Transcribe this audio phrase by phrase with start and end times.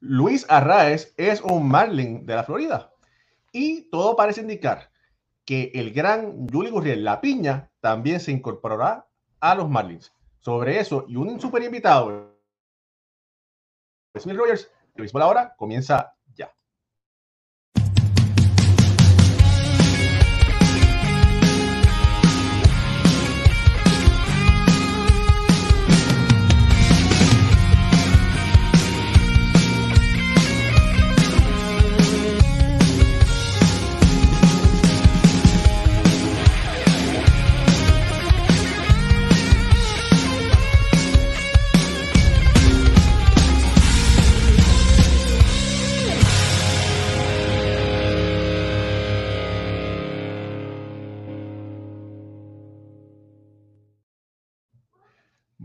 [0.00, 2.92] Luis Arraez es un Marlin de la Florida.
[3.52, 4.90] Y todo parece indicar
[5.44, 9.06] que el gran Juli Gurriel, la piña, también se incorporará
[9.40, 10.12] a los Marlins.
[10.40, 12.34] Sobre eso y un super invitado,
[14.18, 16.14] Smith Rogers, el béisbol ahora comienza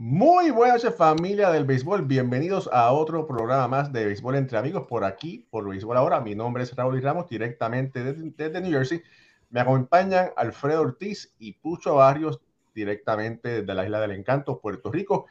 [0.07, 4.85] Muy buenas noches familia del béisbol, bienvenidos a otro programa más de béisbol entre amigos
[4.87, 6.21] por aquí, por béisbol ahora.
[6.21, 9.01] Mi nombre es Raúl y Ramos, directamente desde, New Jersey.
[9.49, 12.39] Me acompañan Alfredo Ortiz y Pucho Barrios,
[12.75, 15.25] directamente desde la Isla del Encanto, Puerto Rico.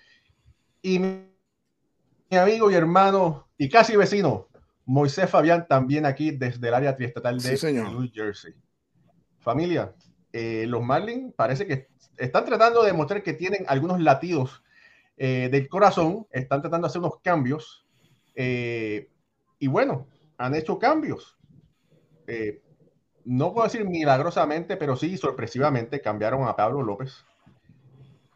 [0.82, 4.48] Y mi, amigo y hermano y casi vecino,
[4.86, 8.52] Moisés Fabián, también aquí desde el área triestatal de New Jersey.
[9.38, 9.94] Familia,
[10.32, 11.86] eh, los Marlins parece que
[12.16, 14.63] están tratando de demostrar que tienen algunos latidos
[15.16, 17.86] eh, del corazón, están tratando de hacer unos cambios.
[18.34, 19.08] Eh,
[19.58, 20.06] y bueno,
[20.38, 21.36] han hecho cambios.
[22.26, 22.62] Eh,
[23.24, 27.24] no puedo decir milagrosamente, pero sí sorpresivamente cambiaron a Pablo López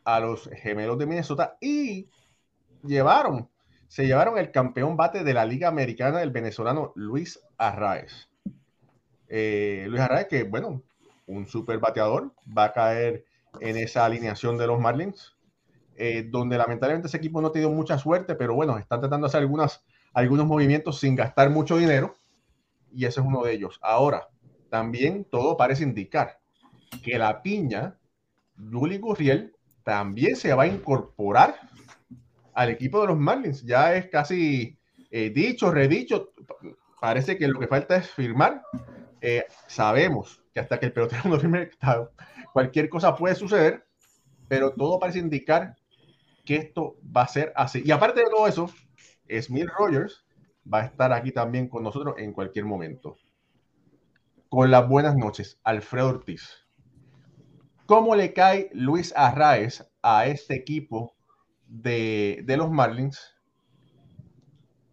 [0.04, 2.08] a los gemelos de Minnesota y
[2.82, 3.50] llevaron,
[3.88, 8.28] se llevaron el campeón bate de la Liga Americana del venezolano Luis Arraez.
[9.28, 10.82] Luis Arraez, que bueno,
[11.26, 13.26] un super bateador, va a caer
[13.60, 15.36] en esa alineación de los Marlins.
[16.00, 19.30] Eh, donde lamentablemente ese equipo no ha tenido mucha suerte, pero bueno, están tratando de
[19.30, 22.14] hacer algunas, algunos movimientos sin gastar mucho dinero
[22.92, 23.80] y ese es uno de ellos.
[23.82, 24.28] Ahora,
[24.70, 26.38] también todo parece indicar
[27.02, 27.98] que la piña,
[28.70, 31.56] Juli Gurriel, también se va a incorporar
[32.54, 33.64] al equipo de los Marlins.
[33.64, 34.78] Ya es casi
[35.10, 36.32] eh, dicho, redicho.
[37.00, 38.62] Parece que lo que falta es firmar.
[39.20, 41.70] Eh, sabemos que hasta que el pelotero no firme,
[42.52, 43.84] cualquier cosa puede suceder,
[44.46, 45.76] pero todo parece indicar
[46.48, 47.82] que esto va a ser así.
[47.84, 48.70] Y aparte de todo eso,
[49.42, 50.24] Smith Rogers
[50.72, 53.18] va a estar aquí también con nosotros en cualquier momento.
[54.48, 56.66] Con las buenas noches, Alfredo Ortiz.
[57.84, 61.14] ¿Cómo le cae Luis Arraez a este equipo
[61.66, 63.20] de, los Marlins?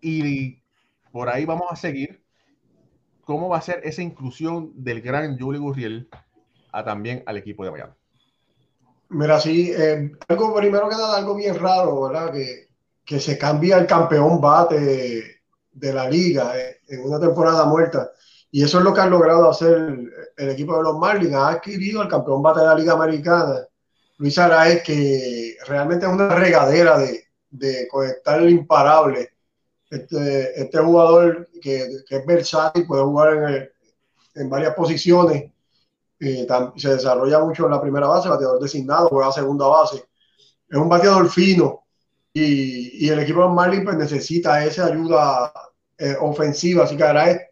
[0.01, 0.61] Y
[1.13, 2.21] por ahí vamos a seguir.
[3.23, 6.09] ¿Cómo va a ser esa inclusión del gran Julio Gurriel
[6.73, 7.93] a también al equipo de Miami?
[9.09, 12.31] Mira, sí, eh, algo primero que nada, algo bien raro, ¿verdad?
[12.33, 12.69] Que,
[13.05, 15.39] que se cambia el campeón bate
[15.71, 18.11] de, la liga eh, en una temporada muerta.
[18.51, 19.97] Y eso es lo que ha logrado hacer
[20.37, 21.33] el, equipo de los Marlins.
[21.35, 23.67] Ha adquirido el campeón bate de la liga americana,
[24.17, 29.29] Luis Araez, que realmente es una regadera de, de conectar el imparable.
[29.89, 33.69] Este, este jugador que, que, es versátil, puede jugar en,
[34.41, 35.51] en varias posiciones
[36.19, 40.05] se desarrolla mucho en la primera base, bateador designado, juega segunda base.
[40.69, 41.83] Es un bateador fino
[42.33, 45.51] y, y el equipo de Marlin pues, necesita esa ayuda
[45.97, 47.49] eh, ofensiva, así que trae,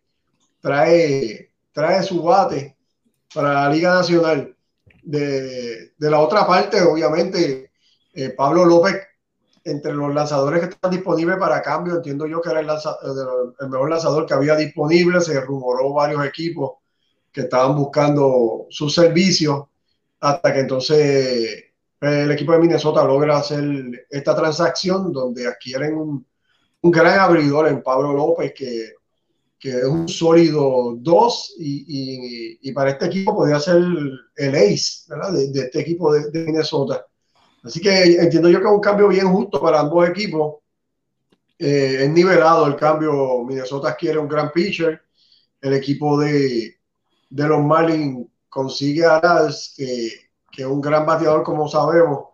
[0.60, 2.78] trae, trae su bate
[3.34, 4.56] para la Liga Nacional.
[5.06, 7.72] De, de la otra parte, obviamente,
[8.14, 8.96] eh, Pablo López,
[9.66, 12.70] entre los lanzadores que están disponibles para cambio, entiendo yo que era el,
[13.60, 16.83] el mejor lanzador que había disponible, se rumoró varios equipos
[17.34, 19.72] que estaban buscando su servicio
[20.20, 21.64] hasta que entonces
[22.00, 26.26] pues, el equipo de Minnesota logra hacer esta transacción donde adquieren un,
[26.82, 28.94] un gran abridor en Pablo López que,
[29.64, 33.82] que es un sólido 2 y, y, para este equipo podría ser
[34.36, 35.32] el ace ¿verdad?
[35.32, 37.06] De, este equipo de, Minnesota.
[37.64, 40.56] Así que entiendo yo que es un cambio bien justo para ambos equipos.
[41.58, 43.46] Eh, es nivelado el cambio.
[43.46, 45.02] Minnesota adquiere un gran pitcher.
[45.62, 46.78] El equipo de,
[47.34, 50.08] de los Marlins consigue a Aras, que,
[50.56, 52.26] es un gran bateador, como sabemos,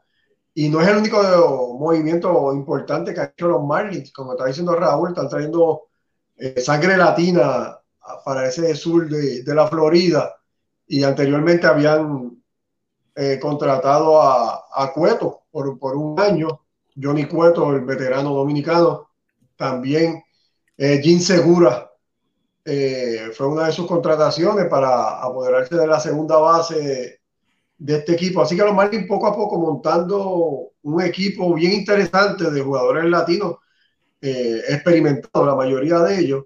[0.54, 4.76] y no es el único movimiento importante que ha hecho los Marlins, como está diciendo
[4.76, 5.84] Raúl, están trayendo
[6.38, 7.80] eh, sangre latina
[8.26, 10.36] para ese sur de, de, la Florida,
[10.86, 12.38] y anteriormente habían
[13.16, 16.66] eh, contratado a, a Cueto por, por, un año,
[17.02, 19.12] Johnny Cueto, el veterano dominicano,
[19.56, 20.22] también
[20.78, 21.89] eh, Jim Segura,
[22.72, 27.20] eh, fue una de sus contrataciones para apoderarse de la segunda base
[27.76, 28.44] de este equipo.
[28.44, 33.56] Así que los Marlins poco a poco montando un equipo bien interesante de jugadores latinos
[34.22, 36.46] eh, experimentado, la mayoría de ellos,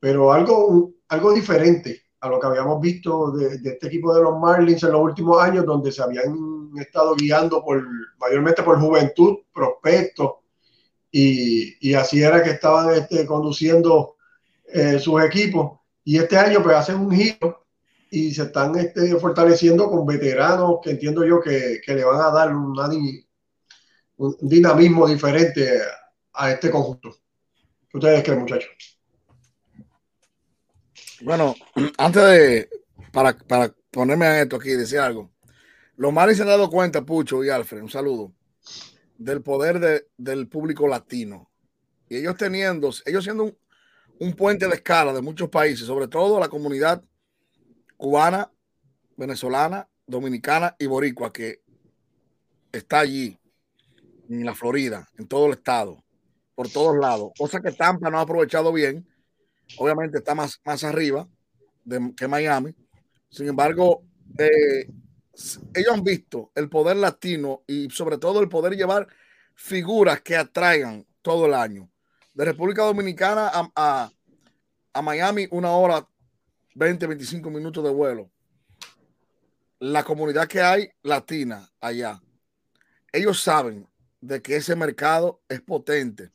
[0.00, 4.82] pero algo, algo diferente a lo que habíamos visto de, este equipo de los Marlins
[4.82, 7.80] en los últimos años, donde se habían estado guiando por,
[8.18, 10.32] mayormente por juventud, prospectos,
[11.12, 14.13] y, y así era que estaban este, conduciendo
[14.74, 15.78] eh, sus equipos.
[16.02, 17.64] Y este año pues hacen un giro
[18.10, 22.32] y se están este, fortaleciendo con veteranos que entiendo yo que, que le van a
[22.32, 22.74] dar un
[24.40, 25.80] dinamismo diferente
[26.32, 27.16] a este conjunto.
[27.88, 28.70] ¿Qué ustedes creen, muchachos?
[31.22, 31.54] Bueno,
[31.98, 32.68] antes de,
[33.12, 35.30] para, para ponerme a esto aquí decir algo,
[35.96, 38.32] los Marlins se han dado cuenta, Pucho y Alfred, un saludo,
[39.18, 41.48] del poder de, del público latino.
[42.08, 43.56] Y ellos teniendo, ellos siendo un,
[44.18, 47.02] un puente de escala de muchos países, sobre todo la comunidad
[47.96, 48.50] cubana,
[49.16, 51.62] venezolana, dominicana y boricua que
[52.72, 53.38] está allí
[54.28, 56.02] en la Florida, en todo el estado,
[56.54, 59.06] por todos lados, cosa que Tampa no ha aprovechado bien.
[59.78, 61.28] Obviamente está más, más arriba
[62.16, 62.74] que Miami.
[63.28, 64.04] Sin embargo,
[64.38, 64.88] eh,
[65.74, 69.08] ellos han visto el poder latino y sobre todo el poder llevar
[69.54, 71.90] figuras que atraigan todo el año.
[72.34, 74.10] De República Dominicana a,
[74.92, 76.06] a, Miami, una hora
[76.74, 78.30] 20, 25 minutos de vuelo.
[79.78, 82.20] La comunidad que hay latina allá,
[83.12, 83.88] ellos saben
[84.20, 86.32] de que ese mercado es potente.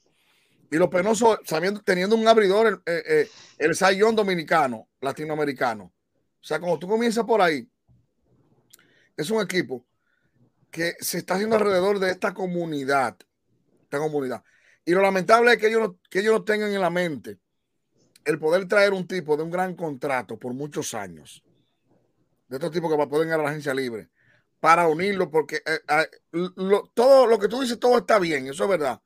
[0.71, 5.85] Y lo penoso, sabiendo, teniendo un abridor, el, eh, eh, el sayón dominicano, latinoamericano.
[6.41, 7.69] O sea, como tú comienzas por ahí,
[9.17, 9.85] es un equipo
[10.71, 13.17] que se está haciendo alrededor de esta comunidad.
[13.83, 14.43] Esta comunidad.
[14.85, 17.37] Y lo lamentable es que ellos, no, que ellos no tengan en la mente
[18.25, 21.43] el poder traer un tipo de un gran contrato por muchos años.
[22.47, 24.09] De estos tipos que pueden ir a la agencia libre
[24.59, 26.09] para unirlo, porque eh, eh,
[26.93, 29.01] todo lo que tú dices, todo está bien, eso es verdad.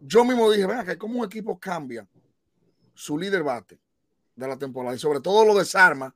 [0.00, 2.06] Yo mismo dije, venga, que como un equipo cambia
[2.94, 3.80] su líder bate
[4.34, 6.14] de la temporada y sobre todo lo desarma.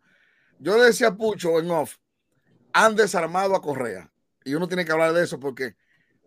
[0.58, 1.96] Yo le decía a Pucho en off,
[2.72, 4.12] han desarmado a Correa.
[4.44, 5.76] Y uno tiene que hablar de eso porque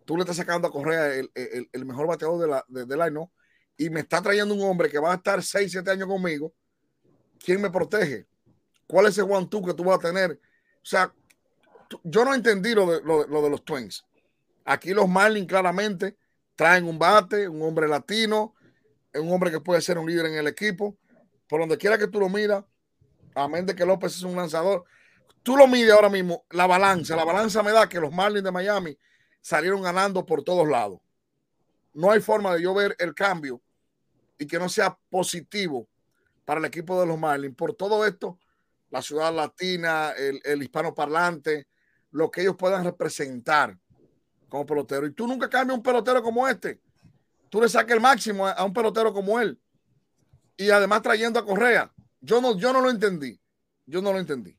[0.06, 3.30] tú le estás sacando a Correa el, mejor bateador de la, de, del año
[3.76, 6.54] y me está trayendo un hombre que va a estar 6, 7 años conmigo.
[7.38, 8.26] ¿Quién me protege?
[8.86, 10.32] ¿Cuál es ese one two que tú vas a tener?
[10.32, 11.12] O sea,
[12.04, 14.04] yo no entendí lo de, lo, de los Twins.
[14.64, 16.16] Aquí los Marlins claramente
[16.54, 18.54] traen un bate, un hombre latino,
[19.14, 20.96] un hombre que puede ser un líder en el equipo.
[21.48, 22.64] Por donde quiera que tú lo miras,
[23.34, 24.84] amén de que López es un lanzador.
[25.42, 27.14] Tú lo mides ahora mismo, la balanza.
[27.14, 28.98] La balanza me da que los Marlins de Miami
[29.46, 30.98] salieron ganando por todos lados.
[31.94, 33.62] No hay forma de yo ver el cambio
[34.38, 35.88] y que no sea positivo
[36.44, 37.54] para el equipo de los Marlins.
[37.54, 38.40] Por todo esto,
[38.90, 41.68] la ciudad latina, el, el hispano parlante,
[42.10, 43.78] lo que ellos puedan representar
[44.48, 45.06] como pelotero.
[45.06, 46.80] Y tú nunca cambias un pelotero como este.
[47.48, 49.60] Tú le sacas el máximo a, un pelotero como él.
[50.56, 51.94] Y además trayendo a Correa.
[52.20, 53.40] Yo no, yo no lo entendí.
[53.86, 54.58] Yo no lo entendí.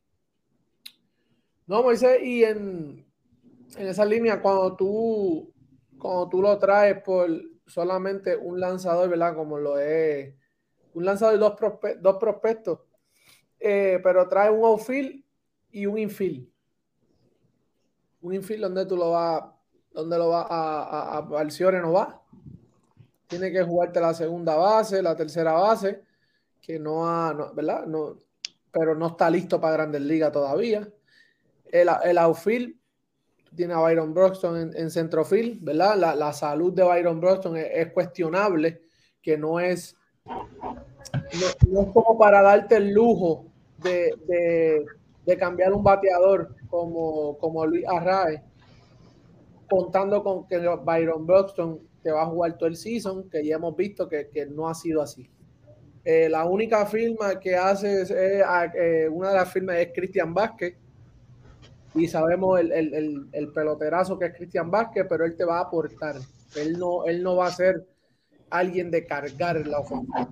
[1.65, 3.06] No, Moisés, y en,
[3.75, 5.53] en esa línea, cuando tú,
[5.97, 7.29] cuando tú lo traes por
[7.65, 9.35] solamente un lanzador, ¿verdad?
[9.35, 10.33] Como lo es
[10.93, 11.55] un lanzador y dos,
[12.01, 12.79] dos prospectos,
[13.59, 15.23] eh, pero trae un outfield
[15.71, 16.47] y un infield
[18.21, 19.43] un infield donde tú lo vas,
[19.91, 22.21] donde lo vas a, a, no va.
[23.27, 26.03] Tiene que jugarte la segunda base, la tercera base,
[26.61, 27.85] que no ha, ¿verdad?
[27.85, 28.18] No,
[28.71, 30.87] pero no está listo para Grandes Ligas todavía.
[31.65, 32.76] El, el outfield
[33.56, 35.95] tiene a Byron Broxton en, en centrofield, ¿verdad?
[35.97, 38.81] La, la, salud de Byron Broxton es, cuestionable,
[39.21, 43.45] que no es, no, es como para darte el lujo
[43.77, 44.13] de,
[45.25, 48.44] de, cambiar un bateador como, como Luis Arrae,
[49.69, 53.75] contando con que Byron Broxton te va a jugar todo el season, que ya hemos
[53.75, 55.30] visto que, que no ha sido así.
[56.09, 60.77] Eh, la única firma que hace es, eh, una de las firmas es Cristian Vázquez,
[61.97, 65.63] y sabemos el, el, el, peloterazo que es Cristian Vázquez, pero él te va a
[65.63, 66.16] aportar.
[66.56, 67.85] Él no, él no va a ser
[68.49, 70.30] alguien de cargar la ofensiva.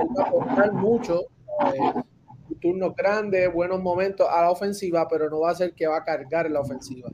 [0.00, 1.22] Él va a aportar mucho.
[1.74, 2.02] Eh,
[2.60, 6.04] turnos grandes, buenos momentos a la ofensiva, pero no va a ser que va a
[6.04, 7.10] cargar la ofensiva.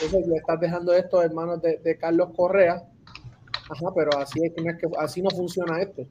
[0.00, 2.82] Entonces le estás dejando esto en manos de, de Carlos Correa.
[3.70, 6.06] Ajá, pero así, es que, así no funciona esto.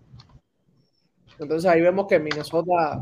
[1.39, 3.01] Entonces ahí vemos que Minnesota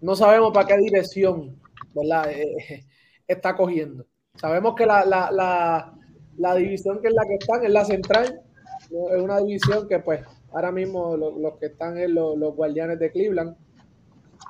[0.00, 1.56] no sabemos para qué dirección
[1.96, 2.30] ¿verdad?
[2.30, 2.84] Eh,
[3.26, 4.06] está cogiendo.
[4.36, 5.94] Sabemos que la, la, la,
[6.36, 8.42] la, división que es la que están es la central.
[8.90, 10.20] Es una división que pues
[10.52, 13.56] ahora mismo los, que están en los, guardianes de Cleveland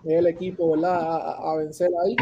[0.04, 0.98] el equipo, ¿verdad?
[0.98, 2.16] A, vencer ahí.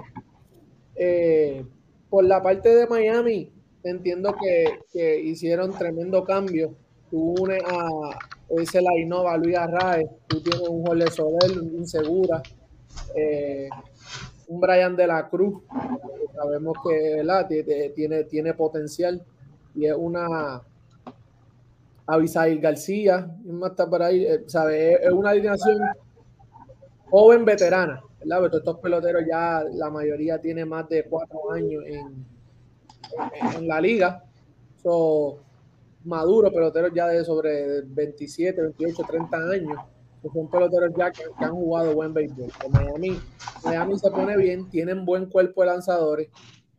[0.96, 1.64] Eh,
[2.08, 3.52] por la parte de Miami,
[3.82, 6.76] entiendo que, hicieron tremendo cambio.
[7.10, 7.88] tú unes a
[8.60, 12.42] ese la Innova, Luis Arraez, tú tienes un Jorge Soler, un Insegura,
[13.16, 13.68] eh,
[14.48, 15.62] un Brian de la Cruz,
[16.34, 19.22] sabemos que Tiene, tiene potencial
[19.74, 20.62] y es una
[22.06, 24.94] Avisail García, más está por ahí, eh, ¿sabe?
[24.94, 25.78] Es una alineación
[27.10, 28.42] joven veterana, ¿verdad?
[28.42, 32.26] Pero estos peloteros ya la mayoría tiene más de cuatro años en,
[33.56, 34.22] en, la liga.
[34.82, 35.38] So,
[36.04, 39.78] maduro, peloteros ya de sobre 27, 28, 30 años.
[40.32, 42.50] Son peloteros ya que, han jugado buen béisbol.
[42.70, 43.20] Miami,
[43.64, 46.28] Miami se pone bien, tienen buen cuerpo de lanzadores.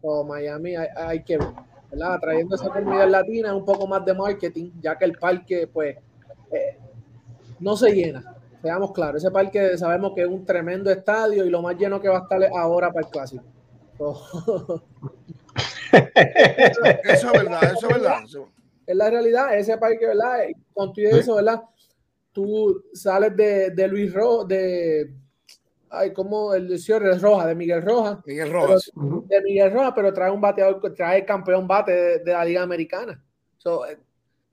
[0.02, 1.48] O Miami hay, que ver,
[1.90, 2.20] ¿verdad?
[2.20, 5.98] Trayendo esa comunidad latina, un poco más de marketing, ya que el parque, pues,
[6.52, 6.78] eh,
[7.60, 8.36] no se llena.
[8.62, 12.08] Seamos claros, ese parque sabemos que es un tremendo estadio y lo más lleno que
[12.08, 13.44] va a estar ahora para el clásico.
[17.04, 18.24] eso es verdad, eso es verdad.
[18.88, 20.42] Es la realidad, ese parque, ¿verdad?
[20.72, 21.64] Con eso, ¿verdad?
[22.36, 25.10] Tú sales de, de Luis Ro, de
[25.90, 28.22] ay, como el señor Roja, de Miguel Roja.
[28.26, 28.92] Miguel Rojas.
[28.94, 33.24] de Miguel Roja, pero trae un bateador, trae el campeón bate de, la Liga Americana.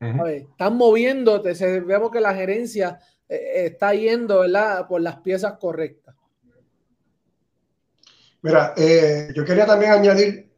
[0.00, 2.98] Eh, están moviéndote, vemos que la gerencia
[3.28, 4.86] eh, está yendo ¿verdad?
[4.86, 6.14] por las piezas correctas.
[8.42, 10.50] Mira, eh, yo quería también añadir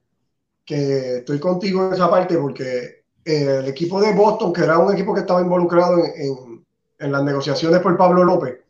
[0.64, 5.14] que estoy contigo en esa parte porque el equipo de Boston, que era un equipo
[5.14, 6.63] que estaba involucrado en, en
[6.98, 8.64] las negociaciones por Pablo López,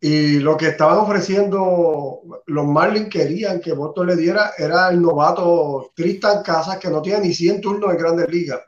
[0.00, 5.90] y lo que estaban ofreciendo los Marlins querían que Boston le diera era el novato
[5.94, 8.60] Tristan Casas, que no tiene ni 100 turnos en grandes ligas.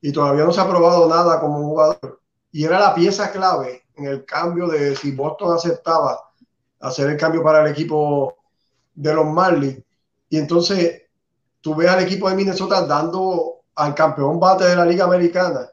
[0.00, 2.20] Y todavía no se ha probado nada como jugador.
[2.50, 6.18] Y era la pieza clave en el cambio de si Boston aceptaba
[6.80, 8.36] hacer el cambio para el equipo
[8.94, 9.82] de los Marlins.
[10.28, 11.02] Y entonces
[11.60, 15.70] tú ves al equipo de Minnesota dando al campeón bate de la Liga Americana.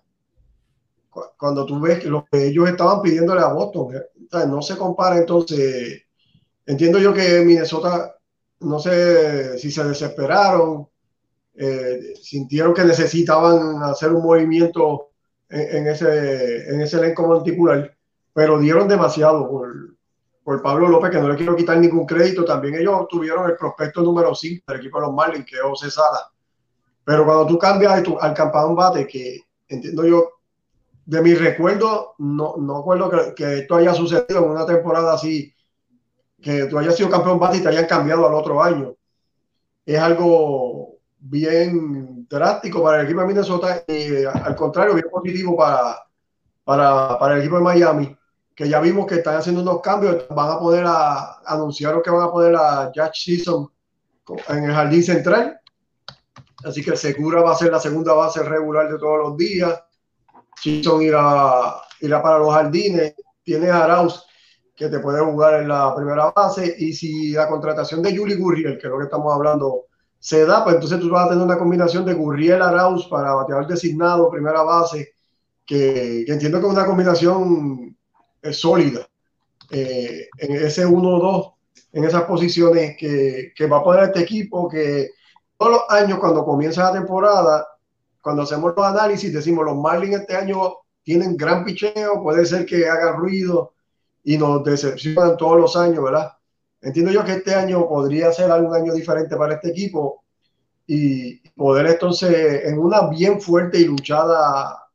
[1.39, 4.45] Cuando tú ves que lo que ellos estaban pidiéndole a Boston, ¿eh?
[4.45, 6.01] no se compara entonces.
[6.65, 8.13] Entiendo yo que Minnesota,
[8.59, 10.89] no sé si se desesperaron,
[11.55, 15.11] eh, sintieron que necesitaban hacer un movimiento
[15.47, 17.95] en, ese, en ese elenco particular,
[18.33, 19.95] pero dieron demasiado por,
[20.43, 22.43] por Pablo López, que no le quiero quitar ningún crédito.
[22.43, 25.89] También ellos tuvieron el prospecto número 5 del equipo de los Marlins, que es José
[25.89, 26.29] Sala.
[27.05, 30.38] Pero cuando tú cambias al campeón bate, que entiendo yo
[31.09, 35.51] de mi recuerdo, no, no recuerdo que, que, esto haya sucedido en una temporada así,
[36.39, 38.93] que tú hayas sido campeón bate y te hayan cambiado al otro año.
[39.83, 45.97] Es algo bien drástico para el equipo de Minnesota y al contrario, bien positivo para,
[46.63, 48.15] para, para el equipo de Miami,
[48.53, 52.27] que ya vimos que están haciendo unos cambios, van a poder a, anunciaron que van
[52.27, 53.67] a poder a Judge Season
[54.49, 55.59] en el jardín central,
[56.63, 59.85] así que Segura va a ser la segunda base regular de todos los días
[60.61, 63.15] Chison irá, irá para los jardines.
[63.43, 64.25] Tienes a Arauz
[64.75, 66.75] que te puede jugar en la primera base.
[66.77, 69.85] Y si la contratación de Juli Gurriel, que es lo que estamos hablando,
[70.19, 73.67] se da, pues entonces tú vas a tener una combinación de Gurriel Arauz para bateador
[73.67, 75.13] designado, primera base,
[75.65, 77.97] que, entiendo que es una combinación
[78.41, 79.07] eh, sólida.
[79.71, 81.53] Eh, en ese 1-2,
[81.93, 85.11] en esas posiciones que, que va a poner este equipo que
[85.57, 87.67] todos los años cuando comienza la temporada
[88.21, 90.73] cuando hacemos los análisis, decimos los Marlins este año
[91.03, 93.73] tienen gran picheo, puede ser que haga ruido
[94.23, 96.31] y nos decepcionan todos los años, ¿verdad?
[96.81, 100.23] Entiendo yo que este año podría ser algún año diferente para este equipo
[100.87, 104.87] y poder entonces en una bien fuerte y luchada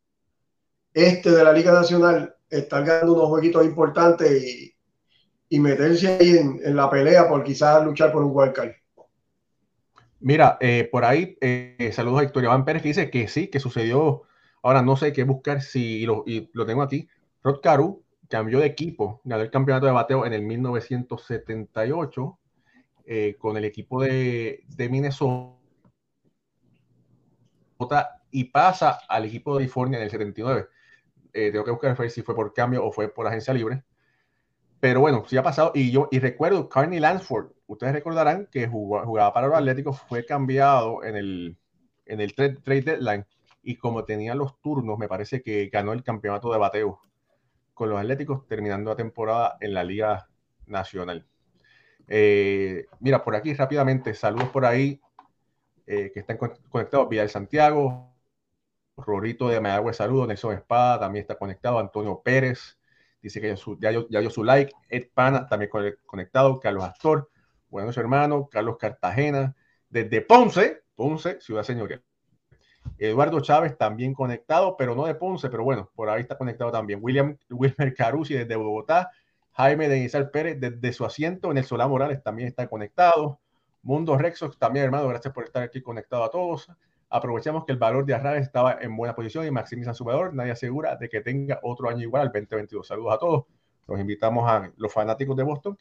[0.92, 4.72] este de la Liga Nacional estar ganando unos jueguitos importantes
[5.48, 8.72] y, meterse ahí en, en, la pelea por quizás luchar por un wildcard.
[10.24, 13.60] Mira, eh, por ahí, eh, saludos a Victoria Van Pérez, que dice que sí, que
[13.60, 14.22] sucedió.
[14.62, 16.24] Ahora no sé qué buscar si lo,
[16.66, 17.06] tengo aquí.
[17.42, 22.38] Rod Caru cambió de equipo, ganó el campeonato de bateo en el 1978
[23.04, 25.58] eh, con el equipo de, de Minnesota
[28.30, 30.68] y pasa al equipo de California en el 79.
[31.32, 33.84] tengo que buscar si fue por cambio o fue por agencia libre.
[34.80, 35.72] Pero bueno, sí ha pasado.
[35.74, 41.04] Y yo y recuerdo Carney Lansford, ustedes recordarán que jugaba, para los Atléticos, fue cambiado
[41.04, 41.58] en el,
[42.06, 43.26] en el trade, deadline.
[43.62, 47.00] Y como tenía los turnos, me parece que ganó el campeonato de bateo
[47.72, 50.28] con los Atléticos, terminando la temporada en la Liga
[50.66, 51.26] Nacional.
[52.06, 55.00] Eh, mira, por aquí rápidamente, saludos por ahí
[55.86, 57.08] eh, que están conectados.
[57.08, 58.14] Vidal Santiago,
[58.96, 60.28] Rorito de Mayagüez, saludos.
[60.28, 61.78] Nelson Espada también está conectado.
[61.78, 62.78] Antonio Pérez,
[63.20, 64.72] dice que ya, dio su like.
[64.88, 65.70] Ed Pana también
[66.06, 66.60] conectado.
[66.60, 67.30] Carlos Astor,
[67.74, 68.46] buenos hermanos.
[68.52, 69.56] Carlos Cartagena,
[69.90, 72.04] desde Ponce, Ponce, Ciudad Señorial.
[72.98, 77.00] Eduardo Chávez también conectado, pero no de Ponce, pero bueno, por ahí está conectado también.
[77.02, 79.10] William Wilmer Carusi desde Bogotá.
[79.54, 83.40] Jaime de Pérez desde su asiento en el Solá Morales también está conectado.
[83.82, 86.70] Mundo Rexos también, hermano, gracias por estar aquí conectado a todos.
[87.10, 90.32] Aprovechamos que el valor de Arraes estaba en buena posición y maximizan su valor.
[90.32, 92.86] Nadie asegura de que tenga otro año igual al 2022.
[92.86, 93.44] Saludos a todos.
[93.88, 95.76] Los invitamos a los fanáticos de Boston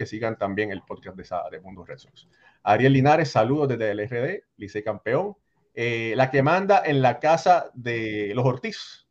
[0.00, 2.26] que sigan también el podcast de, de Mundo Rexos.
[2.62, 5.36] Ariel Linares, saludos desde el RD, Licey Campeón.
[5.74, 9.06] Eh, la que manda en la casa de los Ortiz,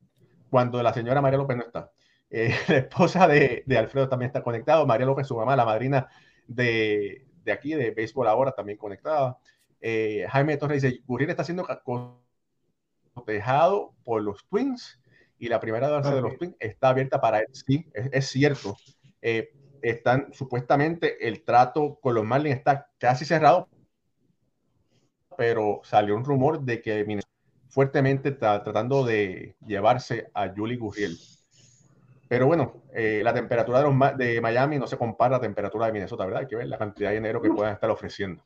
[0.50, 1.91] cuando la señora María López no está.
[2.31, 4.88] Eh, la esposa de, de, Alfredo también está conectado.
[4.88, 6.08] María López, su mamá, la madrina
[6.48, 9.38] de, de aquí, de béisbol ahora, también conectada.
[9.81, 11.67] Eh, Jaime Torres dice, Gurriel está siendo
[13.13, 15.00] cotejado por los Twins
[15.38, 17.48] y la primera base de los Twins está abierta para él.
[17.51, 18.75] Sí, es, es cierto.
[19.22, 19.51] Eh,
[19.82, 23.68] están supuestamente el trato con los Marlins está casi cerrado,
[25.38, 27.34] pero salió un rumor de que Minnesota
[27.70, 31.18] fuertemente está tratando de llevarse a Julie Gurriel.
[32.28, 35.88] Pero bueno, eh, la temperatura de, los, de, Miami no se compara a la temperatura
[35.88, 36.42] de Minnesota, ¿verdad?
[36.42, 38.44] Hay que ver la cantidad de dinero que puedan estar ofreciendo.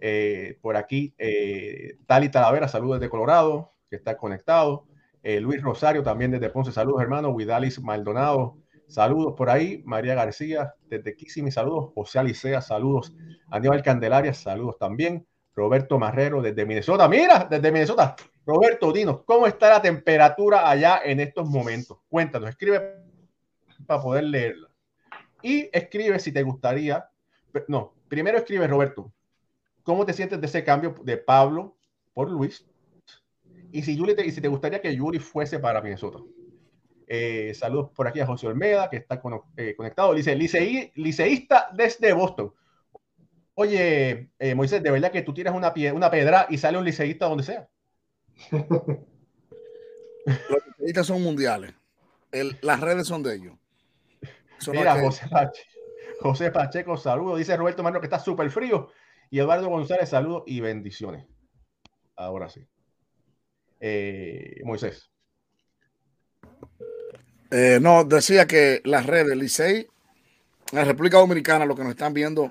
[0.00, 4.86] Eh, por aquí, eh, Tali Talavera, saludos desde Colorado, que está conectado.
[5.22, 7.30] Eh, Luis Rosario, también desde Ponce, saludos hermano.
[7.30, 9.82] Widalis Maldonado, saludos por ahí.
[9.84, 11.92] María García, desde Kissimmee, saludos.
[11.94, 13.14] José Alicea, saludos.
[13.50, 15.26] Aníbal Candelaria, saludos también.
[15.54, 17.08] Roberto Marrero, desde Minnesota.
[17.08, 18.16] Mira, desde Minnesota.
[18.46, 21.98] Roberto, dinos, ¿cómo está la temperatura allá en estos momentos?
[22.08, 23.04] Cuéntanos, escribe
[23.86, 24.68] para poder leerla.
[25.42, 27.08] Y escribe si te gustaría.
[27.68, 29.12] No, primero escribe, Roberto,
[29.82, 31.76] ¿cómo te sientes de ese cambio de Pablo
[32.12, 32.66] por Luis?
[33.70, 36.18] Y si, Yuli te, y si te gustaría que Yuri fuese para Minnesota.
[37.06, 40.14] Eh, saludos por aquí a José Olmeda, que está con, eh, conectado.
[40.14, 42.52] Dice, liceí, liceísta desde Boston.
[43.54, 46.84] Oye, eh, Moisés, de verdad que tú tiras una, pie, una pedra y sale un
[46.84, 47.68] liceísta donde sea.
[48.50, 51.72] Los liceístas son mundiales.
[52.32, 53.54] El, las redes son de ellos.
[54.58, 55.68] Son Mira, José, Pacheco,
[56.20, 57.38] José Pacheco, saludos.
[57.38, 58.90] Dice Roberto Mano que está súper frío.
[59.30, 61.26] Y Eduardo González, saludos y bendiciones.
[62.16, 62.66] Ahora sí.
[64.64, 65.10] Moisés.
[67.56, 69.86] Eh, no, decía que las redes, Licey,
[70.72, 72.50] la República Dominicana, lo que nos están viendo,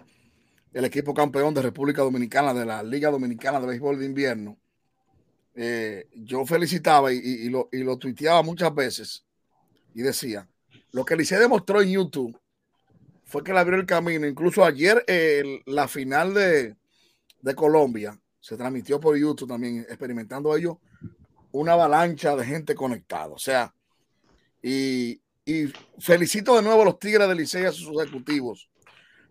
[0.71, 4.57] el equipo campeón de República Dominicana, de la Liga Dominicana de Béisbol de Invierno,
[5.55, 9.25] eh, yo felicitaba y, lo, y, lo, tuiteaba muchas veces
[9.93, 10.47] y decía,
[10.93, 12.39] lo que Licey demostró en YouTube
[13.25, 14.25] fue que le abrió el camino.
[14.25, 15.03] Incluso ayer
[15.65, 16.77] la final de,
[17.41, 20.77] de, Colombia se transmitió por YouTube también, experimentando ellos
[21.51, 23.33] una avalancha de gente conectada.
[23.33, 23.73] O sea,
[24.63, 25.19] y,
[25.99, 28.69] felicito de nuevo a los Tigres de Licey a sus ejecutivos,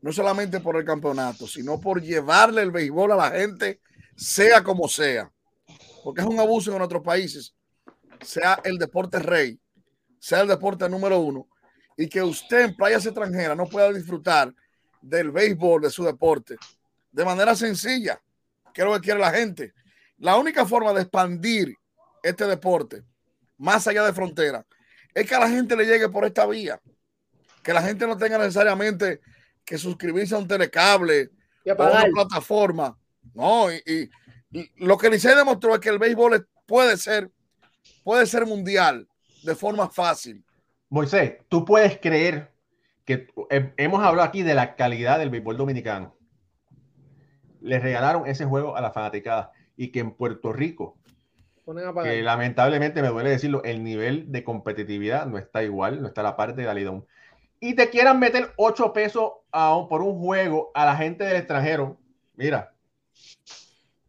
[0.02, 3.80] no solamente por el campeonato, sino por llevarle el béisbol a la gente,
[4.14, 5.32] sea como sea
[6.02, 7.54] porque es un abuso en otros países,
[8.20, 9.58] sea el deporte rey,
[10.18, 11.48] sea el deporte número uno,
[11.96, 14.52] y que usted en playas extranjeras no pueda disfrutar
[15.00, 16.56] del béisbol, de su deporte,
[17.10, 18.20] de manera sencilla,
[18.72, 19.74] que es lo que quiere la gente.
[20.18, 21.76] La única forma de expandir
[22.22, 23.04] este deporte
[23.58, 24.64] más allá de frontera
[25.14, 26.80] es que a la gente le llegue por esta vía,
[27.62, 29.20] que la gente no tenga necesariamente
[29.64, 31.30] que suscribirse a un telecable
[31.66, 32.98] o a una plataforma.
[33.34, 34.10] No, y,
[34.50, 37.30] y lo que Licey demostró es que el béisbol puede ser,
[38.02, 39.08] puede ser mundial
[39.42, 40.44] de forma fácil.
[40.88, 42.52] Moisés, tú puedes creer
[43.04, 43.28] que
[43.76, 46.16] hemos hablado aquí de la calidad del béisbol dominicano.
[47.60, 50.98] Le regalaron ese juego a la fanaticada y que en Puerto Rico,
[51.64, 56.36] que lamentablemente me duele decirlo, el nivel de competitividad no está igual, no está la
[56.36, 57.06] parte de la Lidón.
[57.60, 61.96] Y te quieran meter 8 pesos a, por un juego a la gente del extranjero.
[62.34, 62.72] Mira,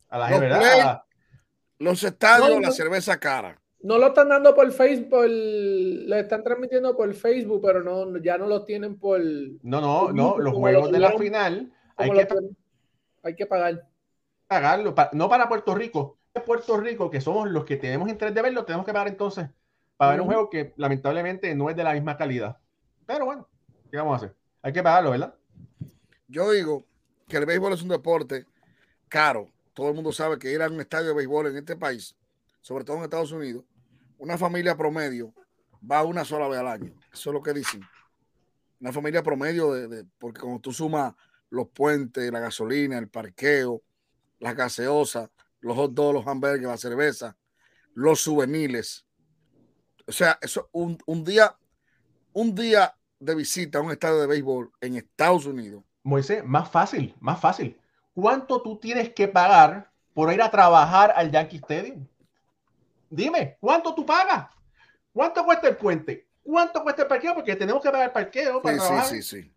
[0.10, 0.82] a la los, play,
[1.78, 3.60] los estadios, no, la cerveza cara.
[3.82, 8.38] No lo están dando por Facebook, por, lo están transmitiendo por Facebook, pero no, ya
[8.40, 9.22] no lo tienen por.
[9.22, 12.28] No, no, por no, los juegos de la final hay que,
[13.22, 13.88] hay que pagar.
[14.48, 16.18] Pagarlo, no para Puerto Rico.
[16.42, 19.50] Puerto Rico, que somos los que tenemos interés de verlo, tenemos que pagar entonces
[19.98, 22.58] para ver un juego que lamentablemente no es de la misma calidad.
[23.06, 23.48] Pero bueno,
[23.92, 24.36] ¿qué vamos a hacer?
[24.62, 25.36] Hay que pagarlo, ¿verdad?
[26.28, 26.86] Yo digo
[27.28, 28.46] que el béisbol es un deporte
[29.08, 32.16] caro todo el mundo sabe que ir a un estadio de béisbol en este país,
[32.62, 33.64] sobre todo en Estados Unidos,
[34.18, 35.34] una familia promedio
[35.90, 36.94] va una sola vez al año.
[37.12, 37.82] Eso es lo que dicen.
[38.80, 41.14] Una familia promedio, de, de porque como tú sumas
[41.50, 43.82] los puentes, la gasolina, el parqueo,
[44.40, 45.30] las gaseosas,
[45.64, 47.36] los hot dogs, los hamburgues, la cerveza,
[47.94, 49.06] los souvenirs.
[50.08, 51.56] O sea, eso un, un día,
[52.34, 55.84] un día de visita a un estadio de béisbol en Estados Unidos.
[56.04, 57.80] Moisés, más fácil, más fácil.
[58.14, 62.06] ¿cuánto tú tienes que pagar por ir a trabajar al Yankee Stadium.
[63.10, 64.50] Dime, ¿cuánto tú pagas?
[65.12, 66.28] ¿Cuánto cuesta el puente?
[66.44, 67.36] ¿Cuánto cuesta el parqueo?
[67.36, 69.10] Porque tenemos que pagar el parqueo para sí, trabajar.
[69.10, 69.54] Sí, sí, sí.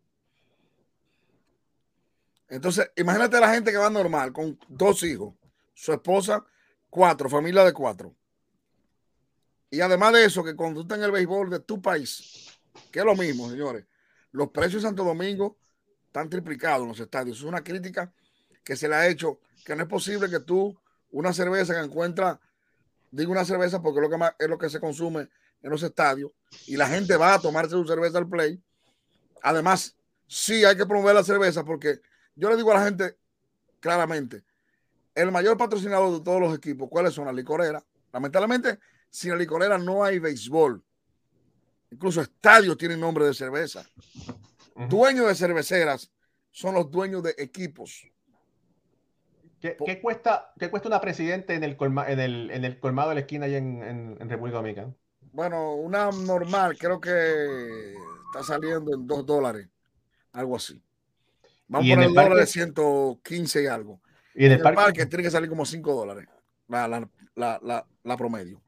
[2.48, 5.34] Entonces, imagínate la gente que va normal, con dos hijos,
[5.76, 6.42] su esposa,
[6.88, 8.16] cuatro, familia de cuatro.
[9.70, 12.58] Y además de eso, que cuando en el béisbol de tu país,
[12.90, 13.84] que es lo mismo, señores,
[14.32, 15.58] los precios de Santo Domingo
[16.06, 17.36] están triplicados en los estadios.
[17.38, 18.10] Es una crítica
[18.64, 22.40] que se le ha hecho, que no es posible que tú, una cerveza que encuentra,
[23.10, 25.28] digo una cerveza porque es lo que, más, es lo que se consume
[25.62, 26.32] en los estadios,
[26.66, 28.62] y la gente va a tomarse su cerveza al play.
[29.42, 29.94] Además,
[30.26, 32.00] sí hay que promover la cerveza porque
[32.34, 33.18] yo le digo a la gente
[33.80, 34.42] claramente,
[35.16, 37.24] el mayor patrocinador de todos los equipos, ¿cuáles son?
[37.24, 37.82] Las licoreras.
[38.12, 38.78] Lamentablemente,
[39.10, 40.82] sin la licorera no hay béisbol.
[41.90, 43.84] Incluso estadios tienen nombre de cerveza.
[44.88, 46.10] Dueños de cerveceras
[46.50, 48.06] son los dueños de equipos.
[49.58, 53.56] ¿Qué, cuesta, qué cuesta una presidente en el, en, el, colmado de la esquina allá
[53.56, 53.82] en,
[54.20, 54.94] en, República Dominicana?
[55.32, 57.94] Bueno, una normal creo que
[58.26, 59.66] está saliendo en dos dólares,
[60.32, 60.80] algo así.
[61.68, 64.00] Vamos a poner el dólar de 115 y algo.
[64.36, 65.06] Y en, el, parque?
[65.06, 66.26] tiene que salir como 5 dólares
[66.68, 68.60] la, la, la, promedio.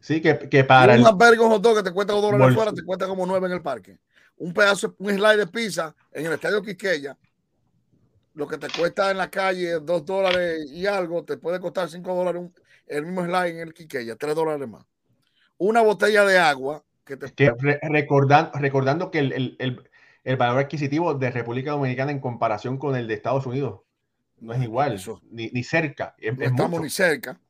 [0.00, 0.94] Sí, que, que para.
[0.94, 3.62] Un hot dog que te cuesta 2 dólares afuera, te cuesta como 9 en el
[3.62, 3.98] parque.
[4.36, 7.16] Un pedazo, un slide de pizza en el estadio Quisqueya,
[8.34, 12.14] lo que te cuesta en la calle 2 dólares y algo, te puede costar 5
[12.14, 12.42] dólares
[12.86, 14.84] el mismo slide en el Quisqueya, 3 dólares más.
[15.56, 17.32] Una botella de agua que te.
[17.32, 19.90] Que recordando, recordando que el, el,
[20.24, 23.83] el valor adquisitivo de República Dominicana en comparación con el de Estados Unidos
[24.44, 26.14] no es igual, ni, ni, cerca.
[26.36, 27.40] no estamos ni cerca.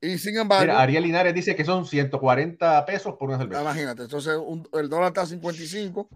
[0.00, 0.64] Y sin embargo.
[0.64, 3.62] Mira, Ariel Linares dice que son 140 pesos por una cerveza.
[3.62, 4.38] Imagínate, entonces
[4.72, 6.08] el dólar está a 55,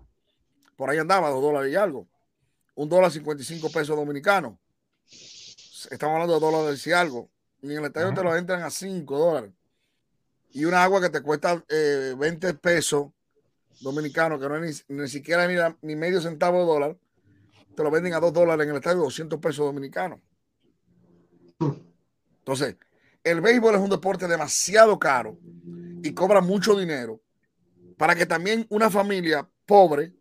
[0.77, 2.07] por ahí andaba, 2 dólares y algo.
[2.75, 4.55] Un dólar 55 pesos dominicanos.
[5.91, 7.31] Estamos hablando de dólares y algo.
[7.63, 9.53] Y en el estadio te lo entran a 5 dólares.
[10.53, 13.09] Y una agua que te cuesta 20 eh, pesos
[13.81, 16.97] dominicanos, que no es ni, ni siquiera ni, ni medio centavo de dólar
[17.77, 20.21] te lo venden a dos dólares en el estadio, 200 pesos dominicanos.
[22.39, 22.77] Entonces,
[23.23, 25.39] el béisbol es un deporte demasiado caro
[26.03, 27.21] y cobra mucho dinero
[27.99, 30.15] para que también una familia pobre,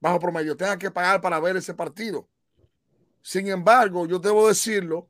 [0.00, 2.28] bajo promedio, tenga que pagar para ver ese partido.
[3.22, 5.08] Sin embargo, yo debo decirlo,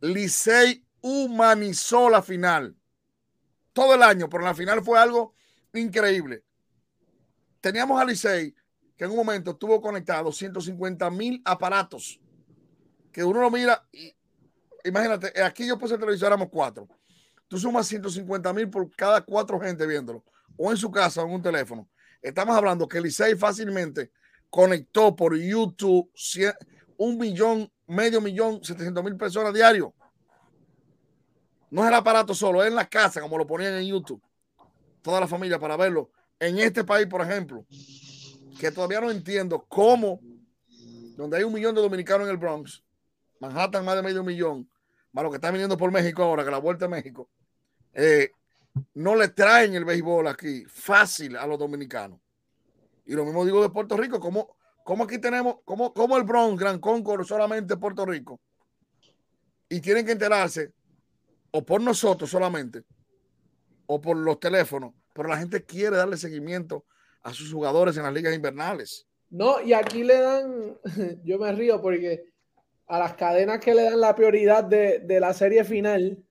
[0.00, 2.76] Licey humanizó la final.
[3.72, 5.34] Todo el año, pero la final fue algo
[5.72, 6.44] increíble.
[7.60, 8.54] Teníamos a Licey
[8.96, 12.20] que en un momento tuvo conectado 150 mil aparatos.
[13.12, 14.14] Que uno lo mira y
[14.84, 16.88] imagínate, aquí yo puse el televisor, éramos cuatro.
[17.48, 20.24] Tú sumas 150 mil por cada cuatro gente viéndolo,
[20.56, 21.88] o en su casa o en un teléfono.
[22.22, 24.10] Estamos hablando que Licey fácilmente
[24.48, 26.10] conectó por YouTube
[26.96, 29.94] un millón, medio millón, 700 mil personas diario.
[31.70, 34.22] No es el aparato solo, es en la casa, como lo ponían en YouTube.
[35.02, 36.10] Toda la familia para verlo.
[36.38, 37.66] En este país, por ejemplo,
[38.64, 40.22] que todavía no entiendo cómo,
[41.18, 42.82] donde hay un millón de dominicanos en el Bronx,
[43.38, 44.70] Manhattan más de medio millón,
[45.12, 47.28] más lo que está viniendo por México ahora, que la vuelta a México,
[47.92, 48.30] eh,
[48.94, 52.18] no le traen el béisbol aquí fácil a los dominicanos.
[53.04, 56.58] Y lo mismo digo de Puerto Rico, como, como aquí tenemos, como, como el Bronx,
[56.58, 58.40] Gran Concord, solamente Puerto Rico,
[59.68, 60.72] y tienen que enterarse,
[61.50, 62.82] o por nosotros solamente,
[63.84, 66.86] o por los teléfonos, pero la gente quiere darle seguimiento
[67.24, 69.06] a sus jugadores en las ligas invernales.
[69.30, 70.78] No, y aquí le dan,
[71.24, 72.26] yo me río porque
[72.86, 76.22] a las cadenas que le dan la prioridad de, la serie final,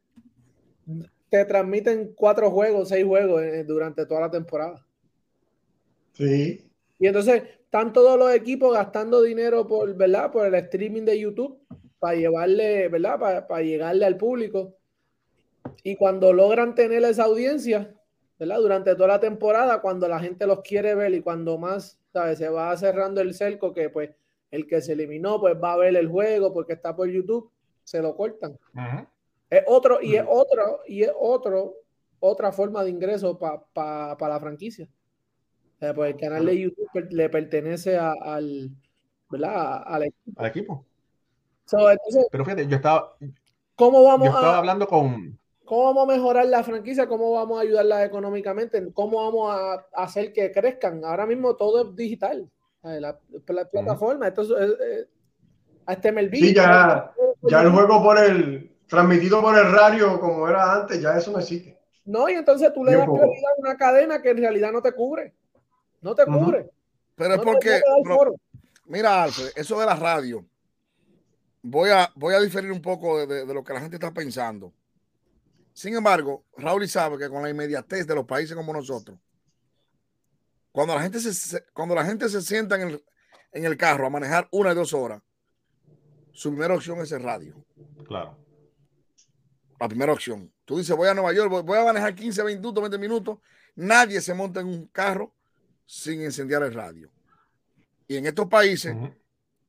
[1.30, 4.86] te transmiten cuatro juegos, seis juegos eh, durante toda la temporada.
[6.14, 6.70] Sí.
[7.00, 10.32] Y entonces están todos los equipos gastando dinero por, ¿verdad?
[10.32, 11.60] por el streaming de YouTube
[11.98, 13.20] para llevarle, ¿verdad?
[13.20, 14.76] Para, para llegarle al público.
[15.84, 17.96] Y cuando logran tener esa audiencia,
[18.40, 22.38] durante toda la temporada, cuando la gente los quiere ver y cuando más, ¿sabes?
[22.38, 24.12] Se va cerrando el cerco que pues
[24.52, 27.50] el que se eliminó pues va a ver el juego porque está por YouTube,
[27.84, 28.58] se lo cortan.
[29.50, 31.76] Es otro, y es otro, y es otro,
[32.20, 34.88] otra forma de ingreso para la franquicia.
[35.80, 38.72] pues el canal de YouTube le pertenece al,
[39.30, 39.84] ¿verdad?
[39.86, 40.86] Al equipo.
[41.72, 43.16] entonces, Pero fíjate, yo estaba,
[43.76, 47.08] ¿cómo vamos yo estaba hablando con, ¿Cómo vamos a mejorar la franquicia?
[47.08, 48.86] ¿Cómo vamos a ayudarla económicamente?
[48.94, 51.04] ¿Cómo vamos a hacer que crezcan?
[51.06, 52.50] Ahora mismo todo es digital.
[52.82, 53.18] La,
[53.72, 55.08] plataforma, esto es,
[55.86, 56.36] hasta MLB.
[56.36, 61.18] Sí, ya, ya el juego por el transmitido por el radio como era antes, ya
[61.18, 61.80] eso no existe.
[62.06, 64.92] No, y entonces tú le das prioridad a una cadena que en realidad no te
[64.92, 65.34] cubre.
[66.02, 66.70] No te cubre.
[67.16, 67.82] Pero es porque,
[68.86, 70.46] mira, Alfred, eso de la radio,
[71.62, 74.74] voy a, voy a diferir un poco de, de, lo que la gente está pensando.
[75.74, 79.18] Sin embargo, Raúl sabe que con la inmediatez de los países como nosotros,
[80.72, 83.06] cuando la gente se, cuando la gente se sienta en el,
[83.52, 85.22] en el carro a manejar una y dos horas,
[86.32, 87.56] su primera opción es el radio.
[88.08, 88.38] Claro.
[89.80, 90.52] La primera opción.
[90.66, 93.40] Tú dices, voy a Nueva York, voy, voy a manejar 15, 20 minutos, 20 minutos.
[93.76, 95.34] Nadie se monta en un carro
[95.86, 97.12] sin encender el radio.
[98.08, 99.16] Y en estos países, uh -huh.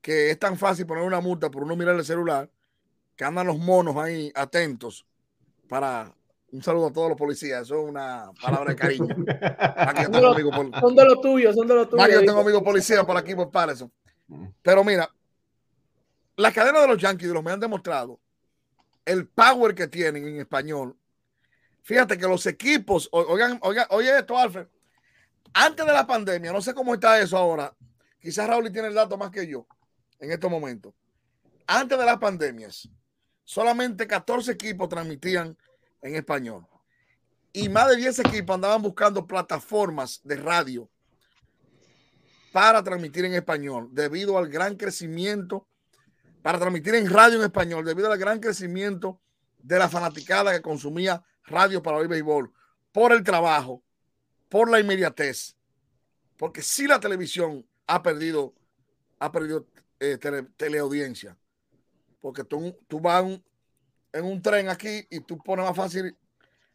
[0.01, 2.51] que es tan fácil poner una multa por uno mirar el celular,
[3.17, 5.07] que andan los monos ahí atentos
[5.75, 6.15] para
[6.53, 7.63] un saludo a todos los policías.
[7.63, 9.09] Eso es una palabra de cariño.
[9.77, 10.81] Aquí tengo amigos por...
[10.81, 12.05] Son de los tuyos, son de los tuyos.
[12.05, 13.93] Aquí yo tengo amigos policías por aquí por Patterson.
[14.63, 15.11] Pero mira,
[16.37, 18.21] la cadena de los Yankees de los me han demostrado
[19.05, 20.97] el power que tienen en español.
[21.83, 24.69] Fíjate que los equipos, oigan, oigan, oye esto, Alfred,
[25.55, 27.75] antes de la pandemia, no sé cómo está eso ahora,
[28.21, 29.67] quizás Raúl tiene el dato más que yo
[30.21, 30.95] en estos momentos.
[31.67, 32.89] Antes de las pandemias,
[33.45, 35.57] solamente 14 equipos transmitían
[36.03, 36.67] en español.
[37.53, 40.91] Y más de 10 equipos andaban buscando plataformas de radio
[42.53, 45.69] para transmitir en español debido al gran crecimiento
[46.45, 49.19] para transmitir en radio en español debido al gran crecimiento
[49.63, 52.53] de la fanaticada que consumía radio para oír béisbol
[52.93, 53.83] por el trabajo,
[54.51, 55.57] por la inmediatez,
[56.37, 58.53] porque si la televisión ha perdido,
[59.19, 59.67] ha perdido
[59.99, 61.39] eh, tele, teleaudiencia,
[62.25, 63.45] porque tú, tú vas un,
[64.11, 66.17] en un tren aquí y tú pones más fácil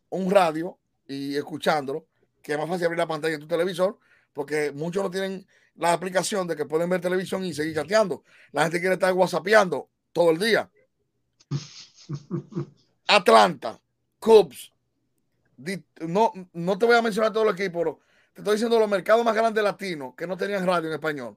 [0.10, 2.06] un radio y escuchándolo,
[2.40, 3.98] que es más fácil abrir la pantalla de tu televisor,
[4.32, 8.24] porque muchos no tienen la aplicación de que pueden ver televisión y seguir chateando.
[8.52, 10.70] La gente quiere estar whatsappeando todo el día.
[13.08, 13.82] Atlanta,
[14.20, 14.72] Cubs.
[16.02, 18.00] No, no te voy a mencionar todo el equipo, pero
[18.34, 21.36] te estoy diciendo los mercados más grandes latinos que no tenían radio en español.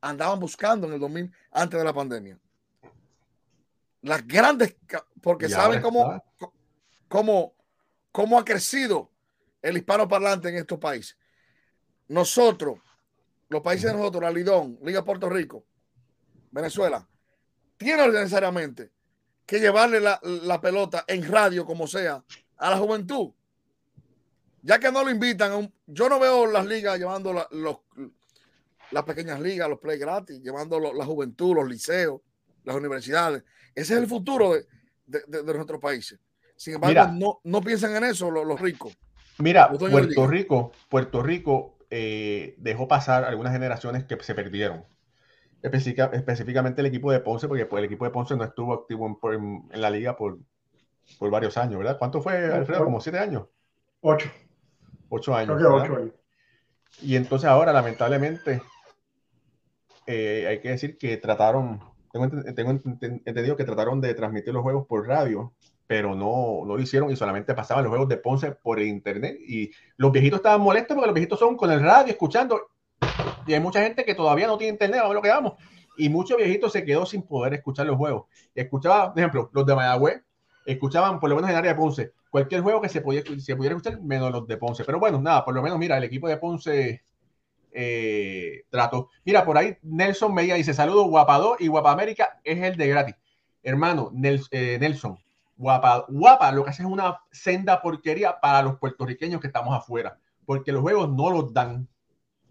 [0.00, 2.38] Andaban buscando en el 2000 antes de la pandemia.
[4.02, 4.76] Las grandes,
[5.20, 6.22] porque y saben cómo,
[7.08, 7.54] cómo,
[8.12, 9.10] cómo ha crecido
[9.62, 11.16] el hispano parlante en estos países.
[12.08, 12.78] Nosotros,
[13.48, 15.64] los países de nosotros, la Lidón, Liga Puerto Rico,
[16.50, 17.06] Venezuela,
[17.76, 18.90] tienen necesariamente
[19.46, 22.24] que llevarle la, la, pelota en radio, como sea,
[22.56, 23.32] a la juventud.
[24.62, 27.78] Ya que no lo invitan, a un, yo no veo las ligas llevando la, los,
[28.90, 32.20] las pequeñas ligas, los play gratis, llevando lo, la juventud, los liceos,
[32.64, 33.44] las universidades.
[33.74, 34.66] Ese es el futuro de,
[35.06, 36.18] de, de, de nuestros países.
[36.56, 38.96] Sin embargo, no, no, piensan en eso los, los ricos.
[39.38, 44.84] Mira, Puerto Rico, Puerto Rico eh, dejó pasar algunas generaciones que se perdieron.
[45.62, 49.06] Específica, específicamente el equipo de Ponce, porque pues, el equipo de Ponce no estuvo activo
[49.06, 50.38] en, en, en, la liga por,
[51.18, 51.98] por varios años, ¿verdad?
[51.98, 52.84] ¿Cuánto fue, Alfredo?
[52.84, 53.46] ¿Como siete años?
[54.00, 54.30] Ocho.
[55.08, 55.56] Ocho años.
[55.56, 56.14] Creo que ocho años.
[57.02, 58.62] Y entonces ahora, lamentablemente,
[60.06, 61.80] eh, hay que decir que trataron,
[62.12, 65.52] tengo, tengo, entendido que trataron de transmitir los juegos por radio,
[65.86, 69.38] pero no, no lo hicieron y solamente pasaban los juegos de Ponce por el internet.
[69.46, 72.70] Y los viejitos estaban molestos porque los viejitos son con el radio escuchando.
[73.46, 75.54] Y hay mucha gente que todavía no tiene internet, vamos a lo que vamos.
[75.96, 78.26] Y muchos viejitos se quedó sin poder escuchar los juegos.
[78.54, 80.22] Escuchaba, por ejemplo, los de Mayagüez,
[80.64, 83.76] escuchaban por lo menos en área de Ponce, cualquier juego que se, podía, se pudiera
[83.76, 84.84] escuchar, menos los de Ponce.
[84.84, 87.02] Pero bueno, nada, por lo menos, mira, el equipo de Ponce
[87.72, 89.10] eh, trato.
[89.24, 93.16] Mira, por ahí Nelson Media dice: Saludos, Guapador y Guapa América es el de gratis.
[93.62, 95.18] Hermano, Nel, eh, Nelson,
[95.56, 100.18] Guapa, Guapa lo que hace es una senda porquería para los puertorriqueños que estamos afuera,
[100.46, 101.88] porque los juegos no los dan.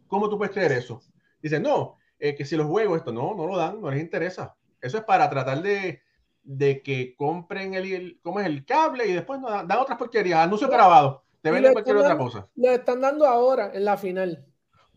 [0.08, 1.02] ¿Cómo tú puedes creer eso?
[1.42, 4.56] Dice, no, eh, que si los juegos, esto no, no lo dan, no les interesa.
[4.82, 6.02] Eso es para tratar de,
[6.44, 8.46] de que compren el, el, ¿cómo es?
[8.46, 12.18] el cable y después no, dan, dan otras porquerías, anuncios grabados, te venden cualquier otra
[12.18, 12.48] cosa.
[12.56, 14.46] Lo están dando ahora en la final.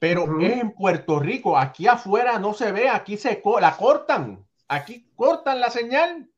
[0.02, 0.44] Pero uh -huh.
[0.44, 5.08] es en Puerto Rico, aquí afuera no se ve, aquí se co la cortan, aquí
[5.14, 6.28] cortan la señal.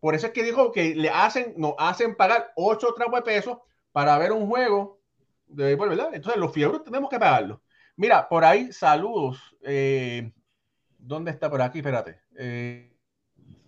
[0.00, 3.58] Por eso es que dijo que le hacen, nos hacen pagar 8 trapos de pesos
[3.92, 5.00] para ver un juego
[5.46, 6.08] de béisbol, ¿verdad?
[6.12, 7.62] Entonces los fiebros tenemos que pagarlo.
[7.94, 9.38] Mira, por ahí, saludos.
[9.62, 10.32] Eh,
[10.98, 11.78] ¿Dónde está por aquí?
[11.78, 12.22] Espérate.
[12.36, 12.92] Eh,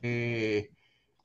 [0.03, 0.69] eh,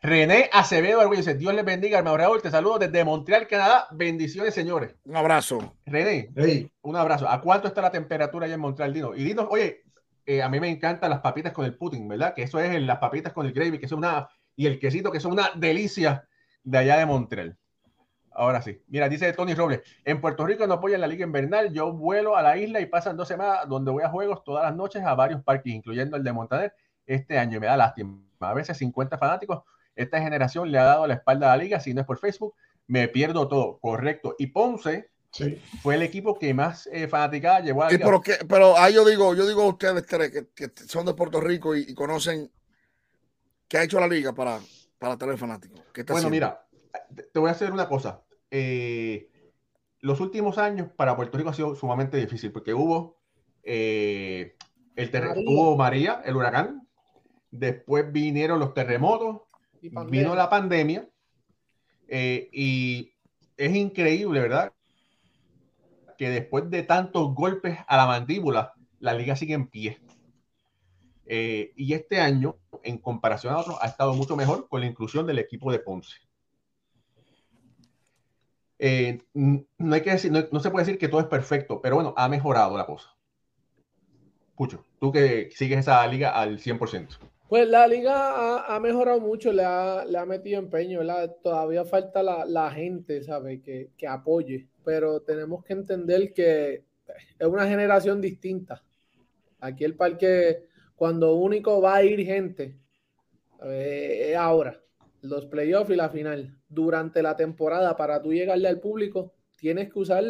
[0.01, 3.87] René Acevedo Arguello dice, Dios les bendiga, hermano Raúl, te saludo desde Montreal, Canadá.
[3.91, 4.95] Bendiciones, señores.
[5.05, 5.75] Un abrazo.
[5.85, 6.71] René, hey.
[6.81, 7.27] un abrazo.
[7.27, 9.15] ¿A cuánto está la temperatura allá en Montreal, Dino?
[9.15, 9.83] Y dinos, oye,
[10.25, 12.35] eh, a mí me encantan las papitas con el pudding, ¿verdad?
[12.35, 15.19] Que eso es las papitas con el gravy, que es una, y el quesito, que
[15.19, 16.27] son una delicia
[16.63, 17.57] de allá de Montreal.
[18.31, 18.79] Ahora sí.
[18.87, 22.43] Mira, dice Tony Robles, en Puerto Rico no apoyan la liga invernal, yo vuelo a
[22.43, 25.41] la isla y pasan dos semanas donde voy a juegos todas las noches a varios
[25.43, 26.73] parques, incluyendo el de Montaner,
[27.07, 28.19] este año, y me da lástima.
[28.39, 29.63] A veces 50 fanáticos,
[29.97, 32.55] esta generación le ha dado la espalda a la liga, si no es por Facebook,
[32.87, 34.35] me pierdo todo, correcto.
[34.39, 35.61] Y Ponce sí.
[35.81, 38.05] fue el equipo que más eh, fanaticada llevó a la liga.
[38.05, 41.13] Pero, que, pero ahí yo digo, yo digo a ustedes tres que, que son de
[41.13, 42.49] Puerto Rico y, y conocen
[43.67, 44.59] ¿Qué ha hecho la liga para,
[44.97, 45.81] para tener fanáticos?
[46.07, 46.65] Bueno, mira,
[47.33, 48.23] te voy a hacer una cosa.
[48.49, 49.29] Eh,
[49.99, 53.19] los últimos años para Puerto Rico ha sido sumamente difícil porque hubo,
[53.63, 54.55] eh,
[54.95, 55.11] el
[55.45, 56.87] hubo María, el huracán,
[57.51, 59.41] después vinieron los terremotos,
[60.09, 61.07] vino la pandemia
[62.07, 63.13] eh, y
[63.57, 64.73] es increíble, ¿verdad?
[66.17, 69.99] Que después de tantos golpes a la mandíbula, la liga sigue en pie.
[71.25, 75.25] Eh, y este año, en comparación a otros, ha estado mucho mejor con la inclusión
[75.27, 76.17] del equipo de Ponce.
[78.79, 82.13] Eh, no, hay que decir, no, se puede decir que todo es perfecto, pero bueno,
[82.15, 83.09] ha mejorado la cosa.
[84.55, 87.17] Pucho, tú que sigues esa liga al 100%.
[87.49, 90.99] Pues la liga ha, mejorado mucho, le ha, metido empeño,
[91.41, 93.61] todavía falta la, gente, ¿sabe?
[93.61, 96.83] Que, apoye, pero tenemos que entender que
[97.39, 98.83] es una generación distinta.
[99.61, 102.77] Aquí el parque, cuando único va a ir gente,
[103.63, 104.81] es ahora,
[105.21, 106.59] los playoffs y la final.
[106.67, 110.25] Durante la temporada, para tú llegarle al público, tienes que usar,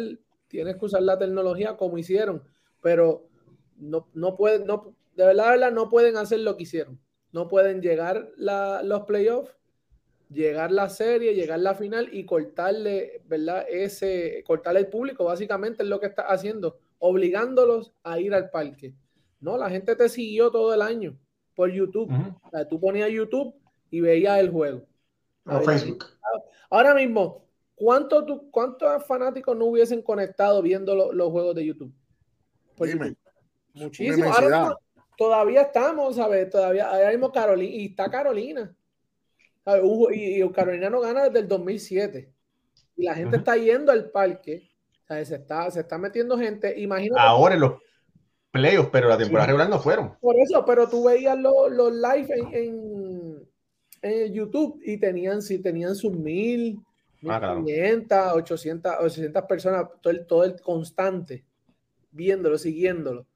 [0.46, 2.44] tienes que usar la tecnología como hicieron,
[2.80, 3.28] pero
[3.76, 7.00] no, no pueden, no, de verdad, no pueden hacer lo que hicieron
[7.32, 9.54] no pueden llegar los playoffs,
[10.30, 13.66] llegar la serie, llegar la final y cortarle, ¿verdad?
[13.68, 18.94] Ese, cortarle el público, básicamente es lo que está haciendo, obligándolos a ir al parque.
[19.40, 21.16] No, la gente te siguió todo el año
[21.54, 22.12] por YouTube.
[22.68, 23.54] tú ponías YouTube
[23.90, 24.84] y veías el juego.
[25.44, 26.04] O Facebook.
[26.70, 31.92] Ahora mismo, ¿cuántos ¿cuántos fanáticos no hubiesen conectado viendo los juegos de YouTube?
[33.74, 34.32] Muchísimo
[35.18, 36.48] todavía estamos, ¿sabes?
[36.48, 38.74] Todavía, ahora mismo Carolina, y está Carolina.
[40.12, 42.32] Y, Carolina no gana desde el 2007.
[42.96, 44.70] Y la gente está yendo al parque,
[45.08, 46.80] Se está, se está metiendo gente.
[46.80, 47.20] Imagínate.
[47.20, 47.72] Ahora en los
[48.50, 50.16] playoffs, pero la temporada regular no fueron.
[50.20, 53.48] Por eso, pero tú veías los, los live en,
[54.00, 56.80] en, YouTube y tenían, si tenían sus mil,
[57.28, 61.44] ah, 1500, 800, 800 personas, todo el, todo el constante,
[62.10, 63.26] viéndolo, siguiéndolo.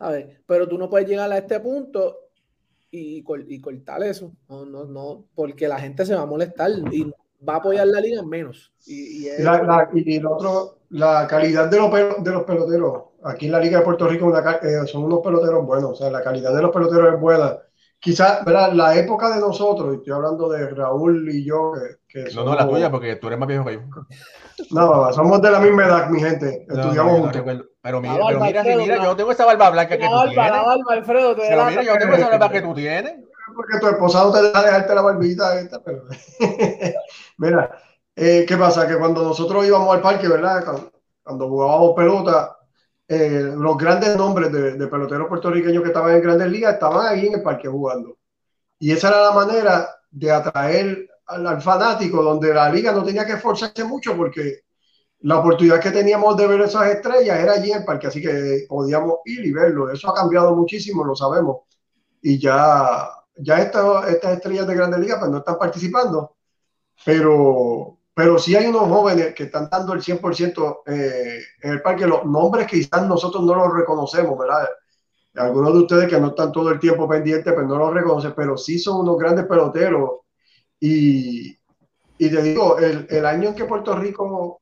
[0.00, 2.16] A ver, pero tú no puedes llegar a este punto
[2.90, 4.32] y, y cortar eso.
[4.48, 7.04] No, no, no, porque la gente se va a molestar y
[7.46, 8.72] va a apoyar la liga menos.
[8.86, 9.88] Y, y, la,
[10.28, 13.02] otro, la calidad de los, de los peloteros.
[13.22, 16.22] Aquí en la Liga de Puerto Rico eh, son unos peloteros buenos, o sea, la
[16.22, 17.58] calidad de los peloteros es buena.
[17.98, 18.72] Quizás, ¿verdad?
[18.72, 21.74] La época de nosotros, estoy hablando de Raúl y yo,
[22.08, 23.80] que, no, no, la tuya, porque tú eres más viejo que yo.
[24.70, 26.66] No, somos de la misma edad, mi gente.
[26.66, 27.66] Estudiamos juntos.
[27.82, 30.36] Pero mira, pero mira, mira, yo tengo esa barba blanca que tú tienes.
[30.36, 33.14] La barba, Alfredo, te pero mira, yo tengo esa barba que tú tienes.
[33.54, 36.04] Porque tu esposado te deja dejarte la barbita esta, pero...
[37.38, 37.70] mira,
[38.14, 38.86] eh, ¿qué pasa?
[38.86, 40.64] Que cuando nosotros íbamos al parque, ¿verdad?
[41.22, 42.58] Cuando, jugábamos pelota,
[43.08, 47.26] eh, los grandes nombres de, de, peloteros puertorriqueños que estaban en grandes ligas estaban ahí
[47.26, 48.18] en el parque jugando.
[48.78, 53.26] Y esa era la manera de atraer al, al fanático, donde la liga no tenía
[53.26, 54.60] que esforzarse mucho porque
[55.22, 58.64] la oportunidad que teníamos de ver esas estrellas era allí en el parque, así que
[58.68, 59.90] podíamos ir y verlo.
[59.90, 61.58] Eso ha cambiado muchísimo, lo sabemos.
[62.22, 66.36] Y ya, ya estas estrellas de Grandes Ligas pues, no están participando,
[67.04, 72.06] pero, pero sí hay unos jóvenes que están dando el 100% eh, en el parque.
[72.06, 74.68] Los nombres quizás nosotros no los reconocemos, ¿verdad?
[75.34, 78.56] Algunos de ustedes que no están todo el tiempo pendientes, pues no los reconocen, pero
[78.56, 80.20] sí son unos grandes peloteros.
[80.80, 81.58] Y,
[82.16, 84.60] y te digo, el, el año en que Puerto Rico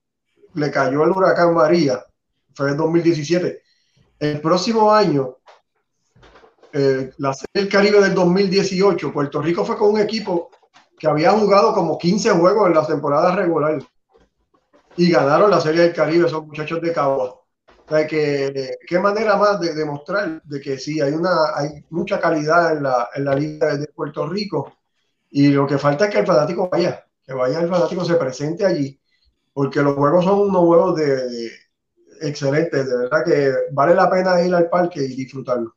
[0.55, 2.05] le cayó el huracán María,
[2.55, 3.63] fue en 2017.
[4.19, 5.37] El próximo año,
[6.73, 10.51] eh, la Serie del Caribe del 2018, Puerto Rico fue con un equipo
[10.99, 13.79] que había jugado como 15 juegos en la temporada regular
[14.97, 17.25] y ganaron la Serie del Caribe esos muchachos de Cagua.
[17.27, 22.21] O sea, que, qué manera más de demostrar de que sí, hay, una, hay mucha
[22.21, 24.75] calidad en la, en la liga de Puerto Rico
[25.31, 28.67] y lo que falta es que el fanático vaya, que vaya el fanático, se presente
[28.67, 29.01] allí
[29.59, 31.51] porque los juegos son unos juegos de,
[32.21, 35.75] excelentes, de verdad que vale la pena ir al parque y disfrutarlo.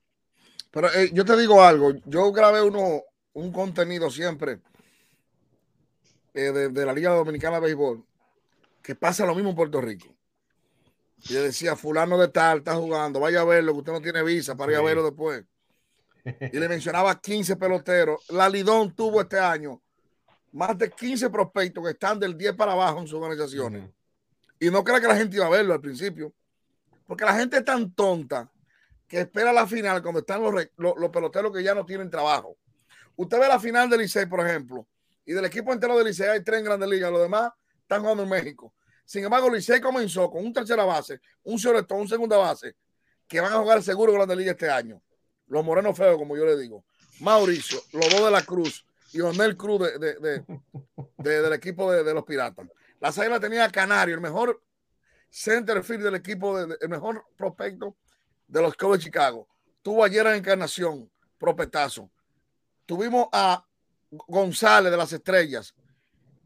[0.69, 3.01] Pero eh, yo te digo algo, yo grabé uno,
[3.33, 4.59] un contenido siempre
[6.35, 8.05] eh, de, la Liga Dominicana de Béisbol,
[8.83, 10.15] que pasa lo mismo en Puerto Rico.
[11.23, 14.21] Y yo decía, fulano de tal está jugando, vaya a verlo, que usted no tiene
[14.21, 15.43] visa para ir a verlo después.
[16.23, 18.29] Y le mencionaba 15 peloteros.
[18.29, 19.81] La Lidón tuvo este año
[20.51, 23.89] más de 15 prospectos que están del 10 para abajo en sus organizaciones.
[24.59, 26.33] Y no creo que la gente iba a verlo al principio.
[27.07, 28.49] Porque la gente es tan tonta
[29.07, 32.57] que espera la final cuando están los, los, peloteros que ya no tienen trabajo.
[33.17, 34.87] Usted ve la final del Licey, por ejemplo,
[35.25, 38.23] y del equipo entero del Licey hay tres en Grandes Ligas, los demás están jugando
[38.23, 38.73] en México.
[39.03, 42.77] Sin embargo, Licey comenzó con un tercera base, un shortstop, un segunda base,
[43.27, 45.01] que van a jugar seguro en Grandes Ligas este año.
[45.47, 46.85] Los morenos feos, como yo le digo.
[47.19, 50.45] Mauricio, los dos de la Cruz, y Onel Cruz de, de,
[51.17, 52.67] de, del equipo de, los Piratas.
[52.99, 54.61] Las Águilas tenía a Canario, el mejor
[55.29, 57.95] center field del equipo, el mejor prospecto
[58.47, 59.47] de los Cubs de Chicago.
[59.81, 62.09] Tuvo ayer en Encarnación, prospectazo.
[62.85, 63.65] Tuvimos a
[64.09, 65.73] González de las Estrellas.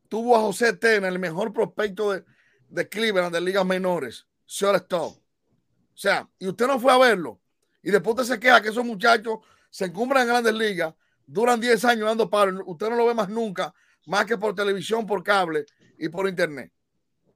[0.08, 2.24] Tuvo a José Tena, el mejor prospecto de,
[2.70, 4.28] de Cleveland, de ligas menores.
[4.48, 5.18] Shortstop.
[5.18, 7.40] O sea, y usted no fue a verlo.
[7.82, 9.40] Y después usted se queja que esos muchachos
[9.70, 10.94] se encumbran en grandes ligas,
[11.26, 12.64] duran 10 años dando paro.
[12.66, 13.74] Usted no lo ve más nunca,
[14.06, 15.66] más que por televisión, por cable
[15.98, 16.72] y por internet.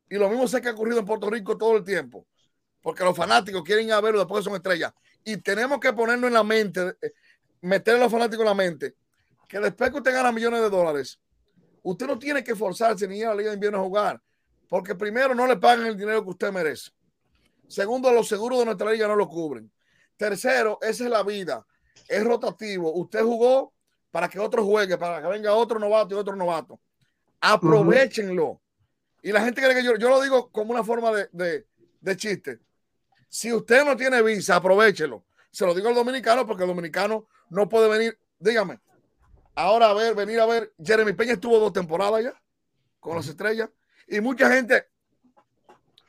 [0.09, 2.25] Y lo mismo sé que ha ocurrido en Puerto Rico todo el tiempo.
[2.81, 4.93] Porque los fanáticos quieren verlo después son estrellas.
[5.23, 7.11] Y tenemos que ponerlo en la mente, eh,
[7.61, 8.95] meter a los fanáticos en la mente,
[9.47, 11.19] que después que usted gana millones de dólares,
[11.83, 14.21] usted no tiene que forzarse ni ir a la Liga de Invierno a jugar.
[14.69, 16.91] Porque primero no le pagan el dinero que usted merece.
[17.67, 19.71] Segundo, los seguros de nuestra liga no lo cubren.
[20.15, 21.65] Tercero, esa es la vida.
[22.07, 22.93] Es rotativo.
[22.93, 23.73] Usted jugó
[24.11, 26.79] para que otro juegue, para que venga otro novato y otro novato.
[27.41, 28.61] Aprovechenlo.
[29.21, 31.65] Y la gente cree que yo, yo lo digo como una forma de,
[32.01, 32.59] de, chiste.
[33.27, 35.23] Si usted no tiene visa, aprovechelo.
[35.51, 38.17] Se lo digo al dominicano porque el dominicano no puede venir.
[38.39, 38.79] Dígame,
[39.55, 40.73] ahora a ver, venir a ver.
[40.83, 42.41] Jeremy Peña estuvo dos temporadas ya
[42.99, 43.69] con las estrellas.
[44.07, 44.87] Y mucha gente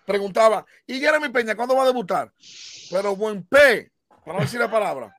[0.06, 2.32] preguntaba, ¿y Jeremy Peña cuándo va a debutar?
[2.90, 3.92] Pero buen P,
[4.24, 5.16] para no decir la palabra,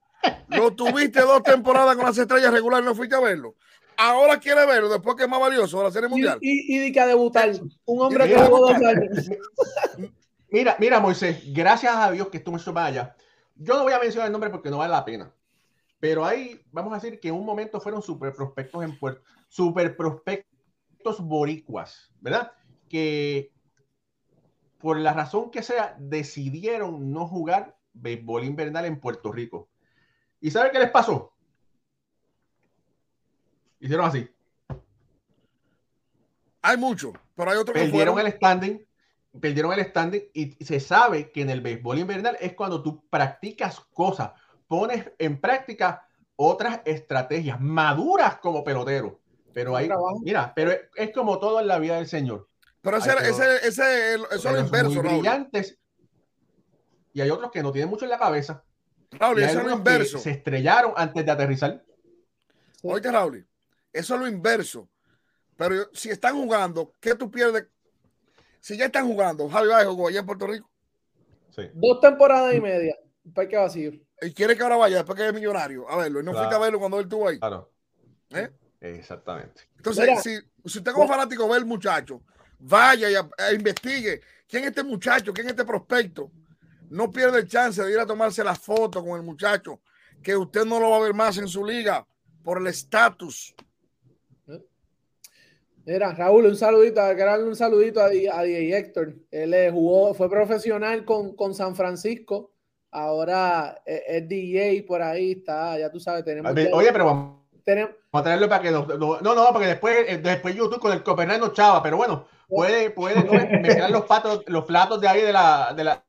[0.49, 3.55] lo tuviste dos temporadas con las estrellas regulares y no fuiste a verlo.
[3.97, 6.39] Ahora quiere verlo después que es más valioso de la Serie Mundial.
[6.41, 7.51] Y, y, de que a debutar.
[7.85, 9.29] Un hombre que jugó dos años.
[10.49, 13.15] Mira, mira, Moisés, gracias a Dios que esto me vaya.
[13.55, 15.33] Yo no voy a mencionar el nombre porque no vale la pena.
[15.99, 19.95] Pero ahí vamos a decir que en un momento fueron super prospectos en Puerto, super
[19.95, 22.51] prospectos boricuas, ¿verdad?
[22.89, 23.51] Que
[24.79, 29.69] por la razón que sea, decidieron no jugar béisbol invernal en Puerto Rico.
[30.41, 31.31] ¿Y sabe qué les pasó?
[33.79, 34.29] Hicieron así.
[36.63, 38.87] Hay mucho, pero hay otros que Perdieron el standing,
[39.39, 43.79] perdieron el standing y se sabe que en el béisbol invernal es cuando tú practicas
[43.93, 44.31] cosas,
[44.67, 49.19] pones en práctica otras estrategias maduras como pelotero.
[49.53, 49.89] Pero ahí,
[50.21, 52.47] mira, pero es como todo en la vida del Señor.
[52.81, 55.77] Pero ese, ese, ese, eso es lo inverso, brillantes.
[57.13, 58.63] Y hay otros que no tienen mucho en la cabeza.
[59.11, 60.19] Raúl, eso es lo inverso.
[60.19, 61.83] Se estrellaron antes de aterrizar.
[62.83, 63.45] Oye, Raúl,
[63.91, 64.89] eso es lo inverso.
[65.55, 67.67] Pero si están jugando, ¿qué tú pierdes?
[68.59, 70.69] Si ya están jugando, Javi va jugó allá en Puerto Rico.
[71.55, 71.63] Sí.
[71.73, 72.95] Dos temporadas y media.
[73.33, 73.91] ¿Para qué vacío?
[74.21, 75.89] Y quiere que ahora vaya después que es millonario.
[75.89, 76.21] A verlo.
[76.21, 77.39] Y no fuiste a verlo cuando él estuvo ahí.
[77.39, 77.71] Claro.
[78.29, 78.49] ¿Eh?
[78.79, 79.63] Exactamente.
[79.77, 82.21] Entonces, si, si, usted como fanático ve el muchacho
[82.61, 86.31] vaya y investigue quién es este muchacho, quién es este prospecto.
[86.91, 89.79] No pierde el chance de ir a tomarse la foto con el muchacho,
[90.21, 92.05] que usted no lo va a ver más en su liga
[92.43, 93.55] por el estatus.
[95.85, 97.01] Mira, Raúl, un saludito,
[97.45, 99.15] un saludito a, a Héctor.
[99.31, 102.51] Él eh, jugó, fue profesional con, con San Francisco.
[102.91, 106.51] Ahora eh, es, DJ por ahí, está, ya tú sabes, tenemos.
[106.73, 110.17] Oye, pero vamos, tenemos, vamos a tenerlo para que no, no, no, porque después, eh,
[110.17, 113.15] después YouTube con el Copenhague Chava, pero bueno, puede, puede
[113.61, 116.03] mezclar los, patos, los platos de ahí de la, de la,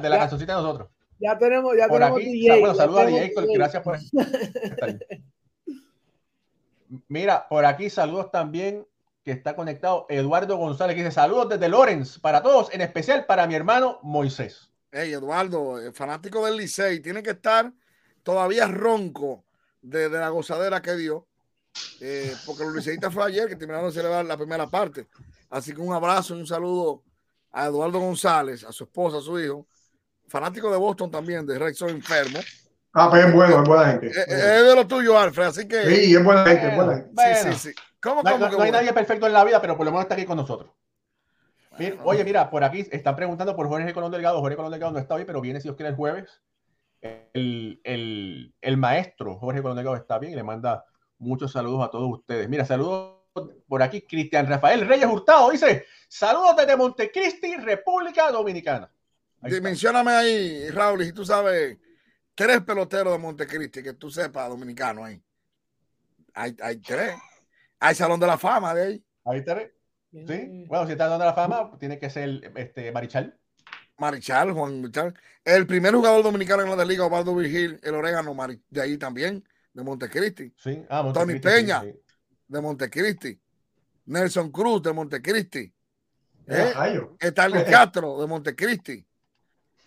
[0.00, 0.88] de la cancioncita de nosotros.
[1.18, 3.98] Ya tenemos, ya por tenemos aquí, DJ, Bueno, saludos a DJ, gracias por
[7.08, 8.86] Mira, por aquí saludos también
[9.24, 13.46] que está conectado Eduardo González, que dice saludos desde Lorenz para todos, en especial para
[13.46, 14.70] mi hermano Moisés.
[14.90, 17.72] Hey, Eduardo, eh, fanático del Licey, tiene que estar
[18.22, 19.44] todavía ronco
[19.80, 21.28] de, de la gozadera que dio
[22.00, 25.08] eh, porque los liceístas fue ayer que terminaron de celebrar la primera parte.
[25.50, 27.02] Así que un abrazo y un saludo
[27.50, 29.66] a Eduardo González, a su esposa, a su hijo,
[30.32, 32.40] fanático de Boston también, de Rexon Enfermo.
[32.94, 34.06] Ah, pues es bueno, es buena gente.
[34.08, 35.82] Eh, eh, es, de lo tuyo, Alfred, así que.
[35.84, 37.34] Sí, es buena gente, es buena gente.
[37.36, 37.74] sí, sí, sí.
[38.00, 40.24] ¿Cómo, no, no, hay nadie perfecto en la vida, pero por lo menos está aquí
[40.24, 40.72] con nosotros.
[42.02, 44.40] oye, mira, por aquí están preguntando por Jorge Colón Delgado.
[44.40, 46.42] Jorge Colón Delgado no está hoy, pero viene si os quiere el jueves.
[47.00, 50.84] El, el, el maestro Jorge Colón Delgado está bien y le manda
[51.22, 52.48] Muchos saludos a todos ustedes.
[52.48, 53.20] Mira, saludos
[53.68, 54.02] por aquí.
[54.02, 58.90] Cristian Rafael Reyes Hurtado dice: Saludos desde Montecristi, República Dominicana.
[59.42, 61.78] Mencióname ahí, Raúl, si tú sabes
[62.34, 65.22] tres peloteros de Montecristi que tú sepas, dominicano ahí.
[66.34, 67.14] Hay, hay tres.
[67.80, 69.04] Hay Salón de la Fama de ahí.
[69.24, 69.70] Hay tres.
[70.12, 70.64] Sí.
[70.66, 73.38] Bueno, si está Salón de la Fama, tiene que ser este, Marichal.
[73.98, 75.14] Marichal, Juan Marichal.
[75.44, 78.34] El primer jugador dominicano en la Liga, Osvaldo Vigil, el Orégano,
[78.70, 80.52] de ahí también de Montecristi.
[80.56, 80.84] Sí.
[80.88, 81.82] Ah, Tony Peña
[82.48, 83.40] de Montecristi.
[84.06, 85.72] Nelson Cruz de Montecristi.
[86.46, 86.72] ¿Eh?
[87.20, 89.06] Stanley Castro de Montecristi.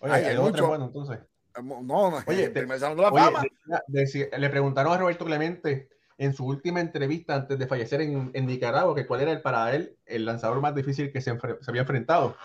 [0.00, 1.18] Oye, bueno, entonces.
[1.56, 3.42] Eh, no, no, oye, te, de la fama.
[3.86, 5.88] le preguntaron a Roberto Clemente
[6.18, 9.74] en su última entrevista antes de fallecer en, en Nicaragua, que cuál era el, para
[9.74, 12.36] él el lanzador más difícil que se, se, había enfrentado.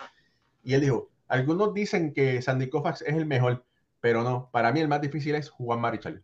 [0.62, 3.64] Y él dijo, algunos dicen que Sandy Koufax es el mejor,
[4.00, 6.22] pero no, para mí el más difícil es Juan Marichal.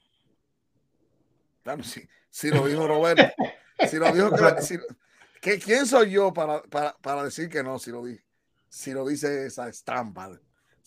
[1.63, 3.23] Claro, si, si lo dijo Roberto,
[3.89, 4.79] si lo dijo, que, si,
[5.59, 8.19] ¿quién soy yo para, para, para, decir que no, si lo, di,
[8.69, 10.39] si lo dice esa estampa?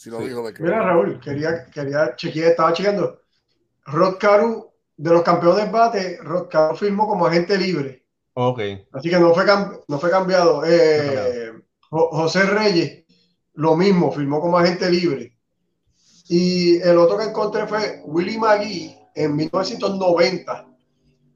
[0.02, 0.30] Si lo sí.
[0.30, 3.22] dijo de Mira, Raúl, quería, quería chequear, estaba chequeando.
[3.86, 8.04] Rod Caru de los campeones de bate, Rod firmó como agente libre.
[8.34, 8.62] Ok.
[8.94, 10.64] Así que no fue, no fue cambiado.
[10.66, 11.54] Eh,
[11.92, 13.04] no José Reyes,
[13.54, 15.38] lo mismo, firmó como agente libre.
[16.30, 20.66] Y el otro que encontré fue Willie McGee en 1990.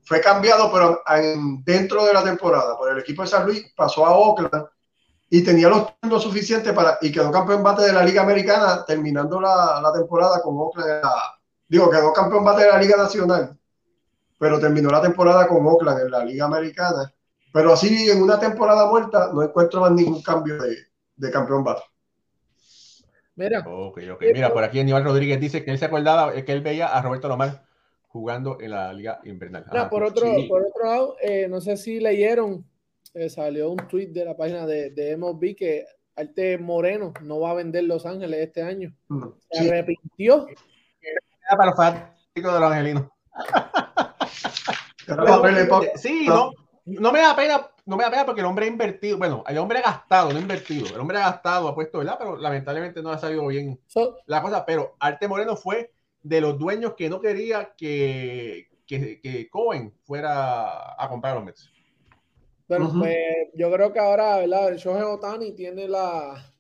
[0.06, 4.08] Fue cambiado, pero en, dentro de la temporada por el equipo de San Luis, pasó
[4.08, 4.66] a Oakland
[5.30, 9.42] y tenía los turnos suficientes para y quedó campeón bate de la Liga Americana, terminando
[9.42, 11.04] la, la temporada con Oakland.
[11.04, 11.14] La,
[11.68, 13.58] digo, quedó campeón bate de la Liga Nacional,
[14.38, 17.12] pero terminó la temporada con Oakland en la Liga Americana.
[17.52, 20.76] Pero así, en una temporada muerta, no encuentro más ningún cambio de,
[21.16, 21.84] de campeón bate.
[23.36, 23.64] Mira.
[23.66, 24.34] Okay, okay.
[24.34, 27.28] Mira, por aquí Aníbal Rodríguez dice que él se acordaba que él veía a Roberto
[27.28, 27.66] Lomar
[28.08, 29.66] jugando en la Liga Invernal.
[29.70, 30.48] Mira, por, otro, sí.
[30.48, 32.66] por otro lado, eh, no sé si leyeron,
[33.16, 35.86] eh, salió un tweet de la página de, de MLB que
[36.18, 38.94] Arte Moreno no va a vender Los Ángeles este año.
[39.08, 39.24] Mm.
[39.52, 39.70] Se sí.
[39.70, 40.48] arrepintió.
[41.50, 43.06] Para los fanáticos de los angelinos.
[45.96, 46.52] sí, no,
[46.86, 49.58] no me da pena, no me da pena porque el hombre ha invertido, bueno, el
[49.60, 52.18] hombre ha gastado, no ha invertido, el hombre ha gastado, ha puesto, ¿verdad?
[52.18, 56.58] Pero lamentablemente no ha salido bien so, la cosa, pero Arte Moreno fue de los
[56.58, 61.75] dueños que no quería que, que, que Cohen fuera a comprar a los Mets.
[62.68, 63.00] Bueno, uh -huh.
[63.00, 63.18] pues
[63.54, 64.70] yo creo que ahora, ¿verdad?
[64.70, 66.54] El Shohei Otani tiene la,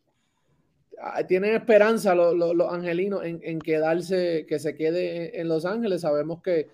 [1.28, 6.02] tienen esperanza los, los, los angelinos en, en, quedarse, que se quede en, Los Ángeles.
[6.02, 6.70] Sabemos que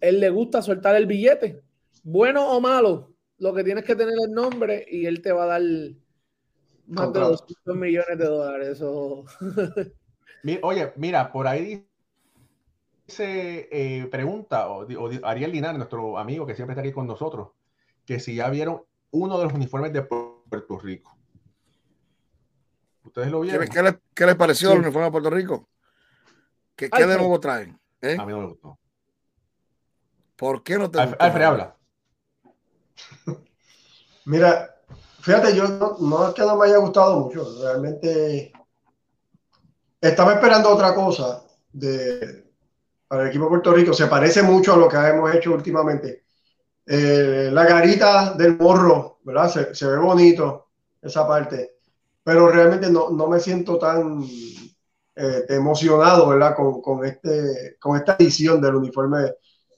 [0.00, 1.62] él le gusta soltar el billete,
[2.02, 3.12] bueno o malo.
[3.38, 5.62] Lo que tienes que tener el nombre y él te va a dar
[6.86, 7.24] más Contra.
[7.24, 8.68] de 200 millones de dólares.
[8.68, 9.24] Eso.
[10.62, 11.86] Oye, mira, por ahí
[13.06, 17.48] dice, eh, pregunta, o, o, Ariel Linares, nuestro amigo que siempre está aquí con nosotros,
[18.10, 18.82] que si ya vieron
[19.12, 21.16] uno de los uniformes de Puerto Rico.
[23.04, 23.68] ¿Ustedes lo vieron?
[23.68, 24.74] ¿Qué, le, qué les pareció sí.
[24.74, 25.68] el uniforme de Puerto Rico?
[26.74, 27.80] ¿Qué, qué de nuevo traen?
[28.00, 28.16] ¿Eh?
[28.18, 28.76] A mí no me gustó.
[30.34, 31.76] ¿Por qué no te Alfred, Alfred habla.
[34.24, 34.74] Mira,
[35.20, 37.62] fíjate, yo no, no, es que no me haya gustado mucho.
[37.62, 38.52] Realmente
[40.00, 42.44] estaba esperando otra cosa de,
[43.06, 43.94] para el equipo de Puerto Rico.
[43.94, 46.24] Se parece mucho a lo que hemos hecho últimamente.
[46.92, 49.48] Eh, la garita del morro, ¿verdad?
[49.48, 50.66] Se, se ve bonito
[51.00, 51.80] esa parte
[52.22, 54.22] pero realmente no, no me siento tan
[55.16, 56.54] eh, emocionado, ¿verdad?
[56.54, 59.32] Con, con, este, con esta edición del uniforme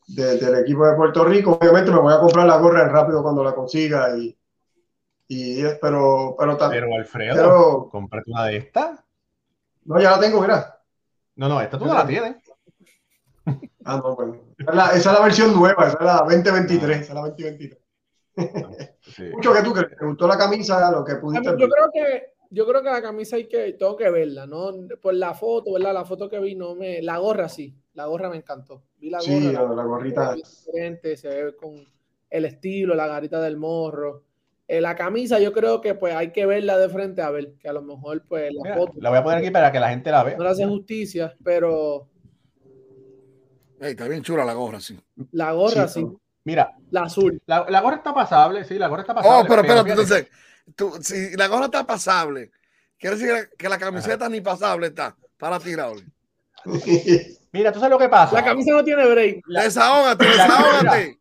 [0.09, 1.59] de, del equipo de Puerto Rico.
[1.61, 4.37] Obviamente me voy a comprar la gorra rápido cuando la consiga y,
[5.29, 8.99] y pero, pero, pero Alfredo, pero, una de estas.
[9.85, 10.79] No, ya la tengo, mira.
[11.37, 12.37] No, no, esta tú no la tienes.
[13.85, 14.41] Ah, no, bueno.
[14.59, 17.21] Esa es, la, esa es la versión nueva, esa es la 2023, esa es la
[17.23, 17.79] 2023.
[19.03, 19.25] Sí.
[19.33, 21.51] Mucho que tú crees, te gustó la camisa, lo que pudiste.
[21.59, 24.73] Yo creo que yo creo que la camisa hay que tengo que verla, ¿no?
[25.01, 25.93] Por la foto, ¿verdad?
[25.93, 28.85] La foto que vi no me la gorra sí, la gorra me encantó.
[28.99, 31.85] Vi la gorra, sí, la, la gorrita diferente, se ve con
[32.31, 34.23] el estilo, la garita del morro.
[34.69, 37.69] Eh, la camisa yo creo que pues hay que verla de frente a ver, que
[37.69, 39.91] a lo mejor pues la Mira, foto la voy a poner aquí para que la
[39.91, 40.37] gente la vea.
[40.37, 42.09] No le hace justicia, pero
[43.85, 44.97] Hey, está bien chula la gorra, sí.
[45.33, 46.03] La gorra, sí.
[46.03, 46.17] sí.
[46.45, 47.43] Mira, la azul.
[47.47, 49.41] La, la, gorra está pasable, sí, la gorra está pasable.
[49.41, 50.29] Oh, pero espérate, entonces,
[50.77, 52.53] tú, si la gorra está pasable,
[52.97, 54.29] quiere decir que la camiseta Ajá.
[54.29, 56.05] ni pasable está para tirarle.
[57.53, 58.37] Mira, tú sabes lo que pasa.
[58.37, 59.43] La camisa no tiene break.
[59.49, 59.65] La...
[59.65, 61.21] Desahógate, desahógate.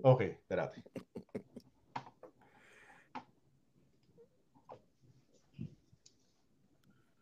[0.00, 0.82] Ok, espérate.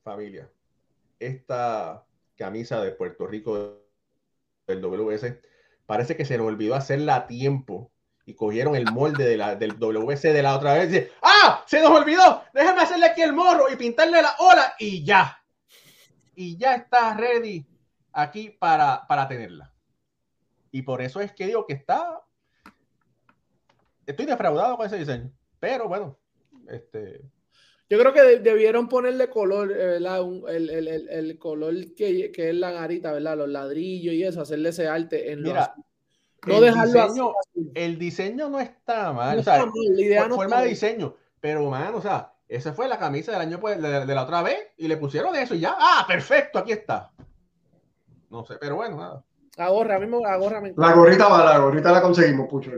[0.04, 0.48] Familia,
[1.18, 3.87] esta camisa de Puerto Rico
[4.68, 5.38] del WS
[5.86, 7.90] parece que se le olvidó hacerla a tiempo
[8.24, 10.92] y cogieron el molde de la, del WC de la otra vez.
[10.92, 11.64] Y ¡Ah!
[11.66, 12.42] ¡Se nos olvidó!
[12.52, 15.42] Déjame hacerle aquí el morro y pintarle la ola y ya.
[16.34, 17.66] Y ya está ready
[18.12, 19.72] aquí para, para tenerla.
[20.70, 22.22] Y por eso es que digo que está.
[24.04, 25.32] Estoy defraudado con ese diseño.
[25.58, 26.18] Pero bueno,
[26.68, 27.22] este.
[27.90, 30.22] Yo creo que debieron ponerle color, eh, ¿verdad?
[30.22, 33.38] Un, el, el, el, el, color que, que, es la garita, ¿verdad?
[33.38, 35.86] Los ladrillos y eso, hacerle ese arte en Mira, los...
[36.46, 37.70] No dejarlo diseño, así.
[37.74, 40.68] El diseño no está mal, no o sea, está mal, la idea no forma de
[40.68, 44.22] diseño, pero man, o sea, esa fue la camisa del año pues, de, de, la
[44.22, 47.10] otra vez y le pusieron eso y ya, ah, perfecto, aquí está.
[48.30, 49.24] No sé, pero bueno, nada.
[49.56, 52.48] La gorra, a mí me, la gorra me La gorrita va, la gorrita la conseguimos,
[52.48, 52.70] Pucho.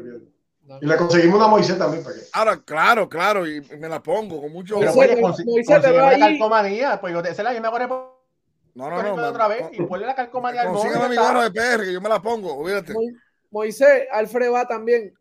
[0.80, 2.22] Y le conseguimos una Moisés también para que.
[2.32, 4.78] Ahora, claro, claro, y me la pongo con mucho.
[4.78, 6.20] Pero Moisés, te ahí.
[6.20, 8.20] calcomanía, pues yo te, esa la misma gorra por
[8.74, 9.08] No, no, no.
[9.10, 11.92] no, me- otra vez y ponle la calcomanía al Consígueme mi gorra de PR, que
[11.92, 12.92] yo me la pongo, olvídate.
[12.92, 13.00] Mo-
[13.50, 15.12] Moisés, Alfred va también.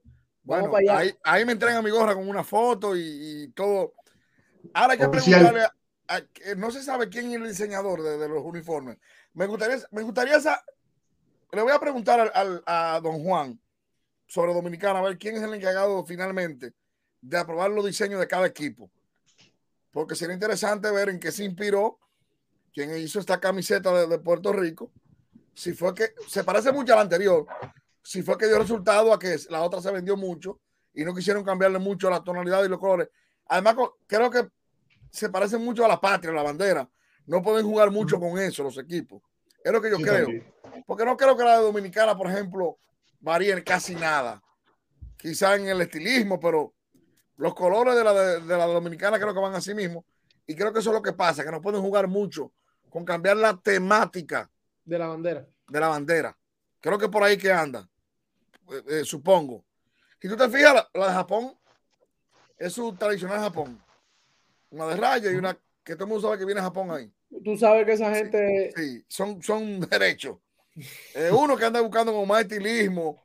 [0.44, 0.98] Vamos Bueno, para allá.
[1.00, 3.02] ahí, ahí me entregan mi gorra con una foto y,
[3.44, 3.94] y todo.
[4.74, 5.40] Ahora hay que Oficial.
[5.42, 5.64] preguntarle,
[6.08, 8.98] a- a- que no se sabe quién es el diseñador de, de los uniformes.
[9.34, 10.64] Me gustaría, me gustaría sa-
[11.52, 13.60] le voy a preguntar al- al- a don Juan
[14.30, 16.74] sobre Dominicana, a ver quién es el encargado finalmente
[17.20, 18.92] de aprobar los diseños de cada equipo.
[19.92, 21.98] Porque sería interesante ver en qué se inspiró
[22.72, 24.92] quien hizo esta camiseta de, de Puerto Rico.
[25.54, 27.48] Si fue que se parece mucho a la anterior,
[28.04, 30.60] si fue que dio resultado a que la otra se vendió mucho
[30.94, 33.10] y no quisieron cambiarle mucho la tonalidad y los colores.
[33.48, 33.76] Además,
[34.06, 34.48] creo que
[35.12, 36.88] se parece mucho a la patria, a la bandera.
[37.26, 39.24] No pueden jugar mucho con eso los equipos.
[39.64, 40.26] Es lo que yo Sí, creo.
[40.26, 40.54] también.
[40.86, 42.78] Porque no creo que la de Dominicana, por ejemplo,
[43.20, 44.42] varíen casi nada.
[45.18, 46.74] Quizá en el estilismo, pero
[47.38, 50.06] los colores de la, de, de la Dominicana creo que van así mismo.
[50.48, 52.52] Y creo que eso es lo que pasa, que no pueden jugar mucho
[52.90, 54.50] con cambiar la temática
[54.84, 55.46] De la bandera.
[55.68, 56.38] de la bandera.
[56.80, 57.88] Creo que por ahí que anda,
[58.72, 59.64] eh, eh, supongo.
[60.22, 61.54] Si tú te fijas, la, la de Japón
[62.58, 63.82] es su tradicional Japón.
[64.72, 67.12] Una de raya y una que todo el mundo sabe que viene de Japón ahí.
[67.44, 68.72] Tú sabes que esa gente.
[68.76, 70.38] Sí, son, son derechos.
[71.14, 73.22] Eh, uno que anda buscando como más estilismo.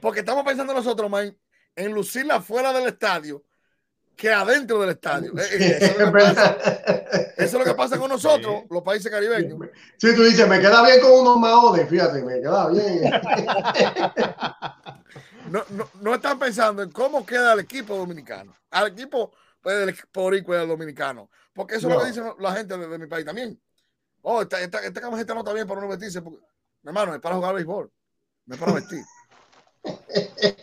[0.00, 1.36] Porque estamos pensando nosotros, man,
[1.74, 3.44] en lucirla fuera del estadio
[4.16, 5.32] que adentro del estadio.
[5.38, 6.56] Eh, eh, Eso, es lo que pasa,
[7.36, 9.58] eso es lo que pasa con nosotros, los países caribeños.
[9.98, 13.12] Sí, tú dices, me queda bien con unos maones, fíjate, me queda bien.
[15.48, 18.52] No, no, no están pensando en cómo queda el equipo dominicano.
[18.68, 21.30] Al equipo pues, del equipo del dominicano.
[21.52, 23.56] Porque eso es lo que dicen la gente de, de mi país también.
[24.22, 26.20] Oh, esta, esta, esta camiseta no está bien para no vestirse.
[26.20, 26.40] Porque,
[26.86, 27.90] mi hermano, es para jugar béisbol.
[28.46, 29.00] No es para vestir.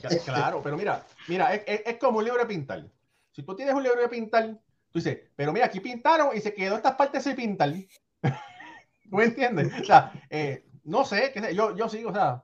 [0.25, 2.85] Claro, pero mira, mira, es, es- como un libro de pintar.
[3.31, 4.49] Si tú tienes un libro de pintar,
[4.91, 7.71] tú dices, pero mira, aquí pintaron y se quedó estas partes sin pintar.
[8.21, 9.81] ¿Tú me entiendes?
[9.81, 12.43] O sea, eh, no sé, sé, yo, yo sigo, o sea,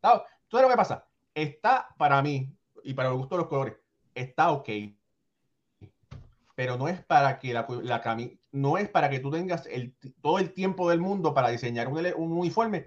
[0.00, 1.06] tú sabes lo que pasa.
[1.34, 2.50] Está para mí,
[2.82, 3.74] y para el gusto de los colores,
[4.14, 4.68] está ok.
[6.60, 9.94] Pero no es para que la, la cami- no es para que tú tengas el,
[10.20, 12.84] todo el tiempo del mundo para diseñar un, un uniforme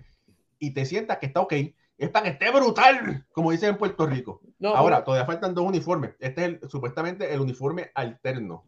[0.60, 1.54] y te sientas que está ok.
[1.98, 4.42] Es para que esté brutal, como dicen en Puerto Rico.
[4.60, 6.12] No, Ahora, todavía faltan dos uniformes.
[6.20, 8.64] Este es el- supuestamente el uniforme alterno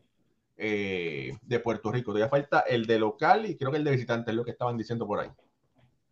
[0.57, 2.11] eh, de Puerto Rico.
[2.11, 4.75] Todavía falta el de local y creo que el de visitante es lo que estaban
[4.75, 5.29] diciendo por ahí.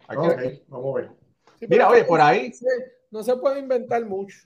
[0.07, 0.61] Vamos a ver.
[1.59, 2.53] Sí, Mira, oye, por ahí-
[3.09, 4.37] No se puede inventar mucho.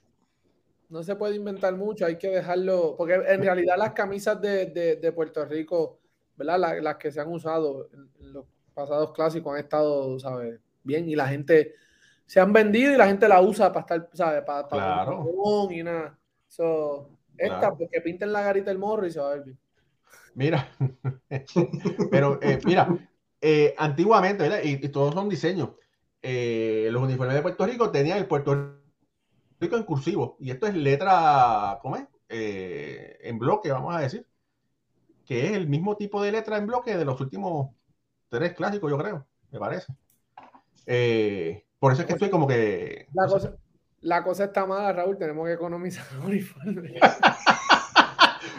[0.90, 4.96] No se puede inventar mucho, hay que dejarlo, porque en realidad las camisas de, de-
[4.96, 6.00] de Puerto Rico,
[6.36, 6.60] ¿verdad?
[6.60, 10.60] La- las que se han usado en, los pasados clásicos han estado, ¿sabes?
[10.84, 11.74] Bien, y la gente
[12.26, 14.44] se han vendido y la gente la usa para estar, ¿sabes?
[14.44, 15.24] Para, para Claro.
[15.24, 16.18] un y nada.
[16.48, 17.78] So, esta, Claro.
[17.80, 19.58] porque pinten la garita del morro y se va a ver bien.
[20.36, 20.70] Mira,
[22.12, 22.88] pero eh, mira,
[23.42, 24.60] eh, antiguamente, ¿verdad?
[24.64, 25.72] Y, y todos son diseños.
[26.22, 28.76] Eh, los uniformes de Puerto Rico tenían el Puerto
[29.60, 30.38] Rico en cursivo.
[30.40, 32.06] Y esto es letra, ¿cómo es?
[32.30, 34.26] Eh, en bloque, vamos a decir.
[35.26, 37.72] Que es el mismo tipo de letra en bloque de los últimos
[38.30, 39.94] tres clásicos, yo creo, me parece.
[40.86, 43.08] Eh, por eso es que estoy como que.
[43.14, 43.54] La no cosa,
[44.02, 46.94] la cosa está mala, Raúl, tenemos que economizar los uniformes.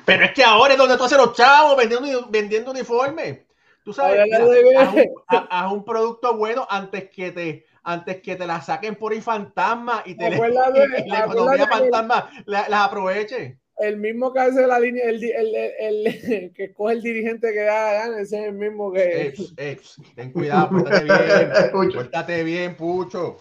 [0.05, 3.41] Pero es que ahora es donde tú haces los chavos vendiendo, vendiendo uniformes.
[3.85, 4.77] Tú sabes, Ay, ay, mira, ay, ay.
[4.77, 8.95] haz, un, ha- haz un producto bueno antes que te antes que te la saquen
[8.97, 13.59] por ahí fantasma y te le- Acuérdate, y la economía fantasma la- las aproveche.
[13.80, 17.64] El mismo que hace la línea, el, el, el- el- que coge el dirigente que
[17.64, 19.28] gana, ese es el mismo que.
[19.28, 21.99] Ex, ex, ten cuidado, pórtate bien, Pucho.
[21.99, 23.41] pórtate bien, Pucho.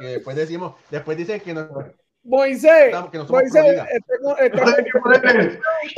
[0.00, 1.68] Que después decimos, después dicen que no,
[2.24, 3.86] Moisés, que no somos Moisés, pro vida.
[4.40, 4.76] está,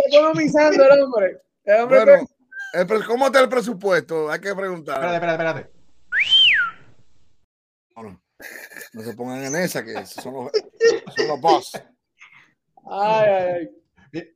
[0.09, 1.39] economizando el hombre.
[1.65, 2.27] El hombre Bueno,
[2.75, 4.31] el pre- ¿cómo está el presupuesto?
[4.31, 4.97] Hay que preguntar.
[4.97, 5.80] Espérate, espérate, espérate.
[7.97, 8.21] No, no.
[9.03, 10.53] Se pongan en esa, que son los,
[11.17, 11.73] son los boss.
[12.91, 13.71] Ay, ay,
[14.15, 14.35] ay.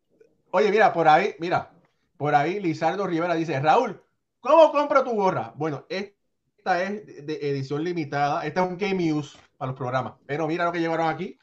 [0.50, 1.72] Oye, mira, por ahí, mira,
[2.16, 4.00] por ahí Lizardo Rivera dice, Raúl,
[4.40, 5.52] ¿cómo compro tu gorra?
[5.56, 10.46] Bueno, esta es de- edición limitada, esta es un Game Use para los programas, pero
[10.46, 11.38] mira lo que llegaron aquí.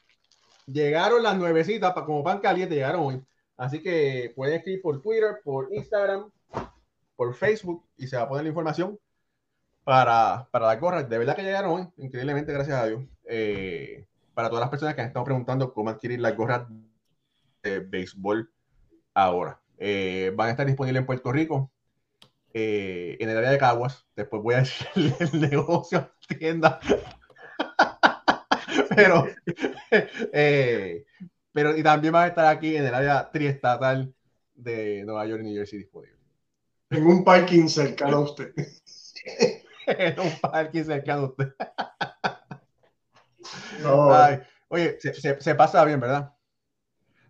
[0.66, 3.22] Llegaron las nuevecitas, como pan caliente, llegaron hoy.
[3.56, 6.30] Así que pueden escribir por Twitter, por Instagram,
[7.16, 8.98] por Facebook y se va a poner la información
[9.84, 11.08] para, para las gorras.
[11.08, 13.02] De verdad que llegaron hoy, increíblemente, gracias a Dios.
[13.24, 16.66] Eh, para todas las personas que han estado preguntando cómo adquirir las gorras
[17.62, 18.50] de béisbol
[19.14, 19.60] ahora.
[19.78, 21.70] Eh, van a estar disponibles en Puerto Rico
[22.54, 24.06] eh, en el área de Caguas.
[24.14, 24.86] Después voy a decir
[25.18, 26.78] el, negocio, tienda.
[28.96, 29.26] pero,
[30.32, 31.04] eh,
[31.52, 34.14] pero y también va a estar aquí en el área triestatal
[34.54, 36.16] de Nueva York y New Jersey disponible.
[36.90, 38.54] En un parking cercano a usted.
[39.86, 41.54] En un parking cercano a usted.
[43.82, 46.32] No, Ay, oye, se, se- se pasa bien, ¿verdad?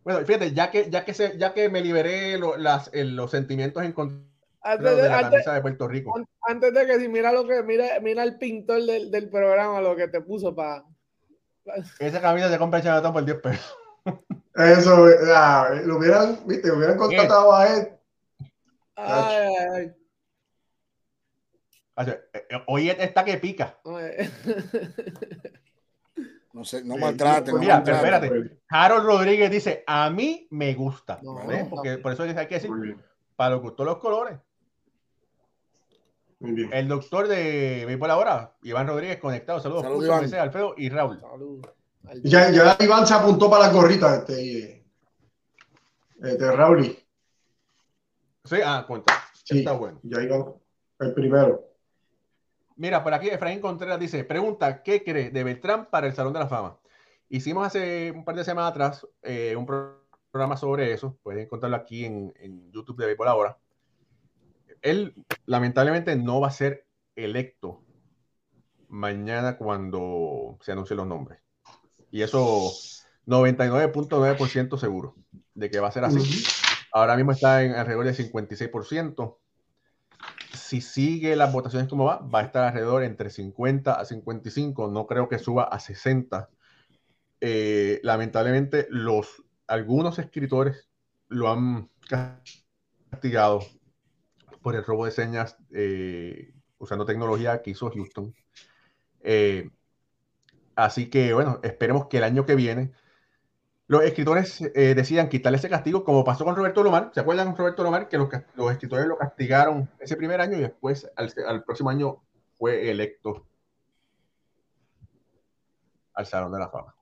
[0.05, 3.83] Bueno, fíjate, ya que, ya que, se, ya que me liberé lo- las, los sentimientos
[3.83, 4.27] encontrados
[4.61, 6.17] Antes de de, la antes- camisa de Puerto Rico.
[6.17, 9.81] an- antes de que si mira lo que mira, mira el pintor del, del programa,
[9.81, 10.85] lo que te puso para.
[11.99, 13.77] Esa camisa se compra en por 10 pesos.
[14.55, 17.89] Eso, ah, lo hubieran, viste, hubieran contratado a él.
[18.97, 19.95] Ay, ay, eh,
[22.67, 23.79] Hoy está que pica.
[26.53, 27.55] No sé, no maltraten.
[27.55, 28.25] no Mira, maltraten.
[28.25, 28.61] espérate.
[28.69, 31.19] Harold Rodríguez dice, a mí me gusta.
[31.23, 31.71] No, no.
[31.71, 32.71] Porque por eso hay que decir,
[33.37, 34.39] para los gustos los colores.
[36.41, 36.71] muy bien.
[36.73, 39.61] El doctor de Béisbol ahora, Iván Rodríguez, conectado.
[39.61, 40.41] Saludos, Saludos, Pucho, Iván.
[40.41, 41.19] Alfredo y Raúl.
[41.21, 41.67] Salud.
[42.23, 44.85] Ya, ya Iván se apuntó para las gorritas, este,
[46.23, 46.99] este, Rauli.
[48.45, 49.15] Sí, ah, cuenta.
[49.43, 50.01] Sí, Está bueno.
[50.03, 50.53] ya Iván,
[51.01, 51.72] el primero.
[52.77, 56.39] Mira, por aquí Efraín Contreras dice, pregunta, ¿qué cree de Beltrán para el Salón de
[56.41, 56.79] la Fama?
[57.29, 61.77] Hicimos hace un par de semanas atrás eh, un pro- programa sobre eso, pueden encontrarlo
[61.77, 63.59] aquí en, en YouTube de Béisbol ahora.
[64.81, 65.15] Él
[65.47, 67.83] lamentablemente no va a ser electo
[68.89, 71.39] mañana cuando se anuncien los nombres.
[72.11, 72.71] Y eso
[73.27, 75.15] 99.9% seguro
[75.55, 76.19] de que va a ser así.
[76.19, 76.29] Ujú.
[76.93, 79.39] Ahora mismo está en alrededor del 56%.
[80.55, 84.89] Si sigue las votaciones como va, va a estar alrededor entre 50 a 55.
[84.91, 86.49] No creo que suba a 60.
[87.41, 90.89] Eh, lamentablemente, los, algunos escritores
[91.29, 91.91] lo han
[93.11, 93.61] castigado
[94.61, 98.35] por el robo de señas eh, usando tecnología que hizo Houston.
[99.21, 99.71] Eh,
[100.77, 102.93] así que, bueno, esperemos que el año que viene
[103.93, 107.11] los escritores eh, decidan quitarle ese castigo, como pasó con Roberto Lomar.
[107.13, 108.31] ¿Se acuerdan con Roberto Lomar que los,
[108.71, 112.23] escritores lo castigaron ese primer año y después al, al próximo año
[112.57, 113.47] fue electo
[116.15, 116.95] al Salón de la Fama?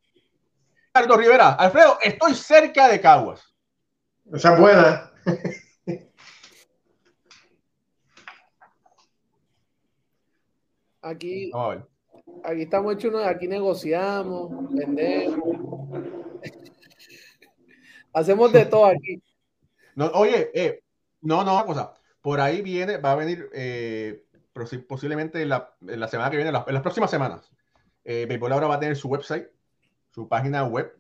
[0.93, 3.55] Ricardo Rivera, Alfredo, estoy cerca de Caguas.
[4.33, 5.13] Esa es buena.
[11.03, 11.87] Aquí, Vamos a ver.
[12.45, 15.81] aquí estamos hechos aquí negociamos, vendemos.
[18.13, 19.23] Hacemos de todo aquí.
[19.97, 20.85] No, oye, eh,
[21.21, 21.93] no, no, cosa.
[22.23, 26.73] Por ahí viene, va a venir eh, posi- posiblemente la, la semana que viene, en
[26.75, 27.51] las próximas semanas.
[28.05, 29.49] Eh, Béisbol ahora va a tener su website,
[30.11, 30.97] su página web,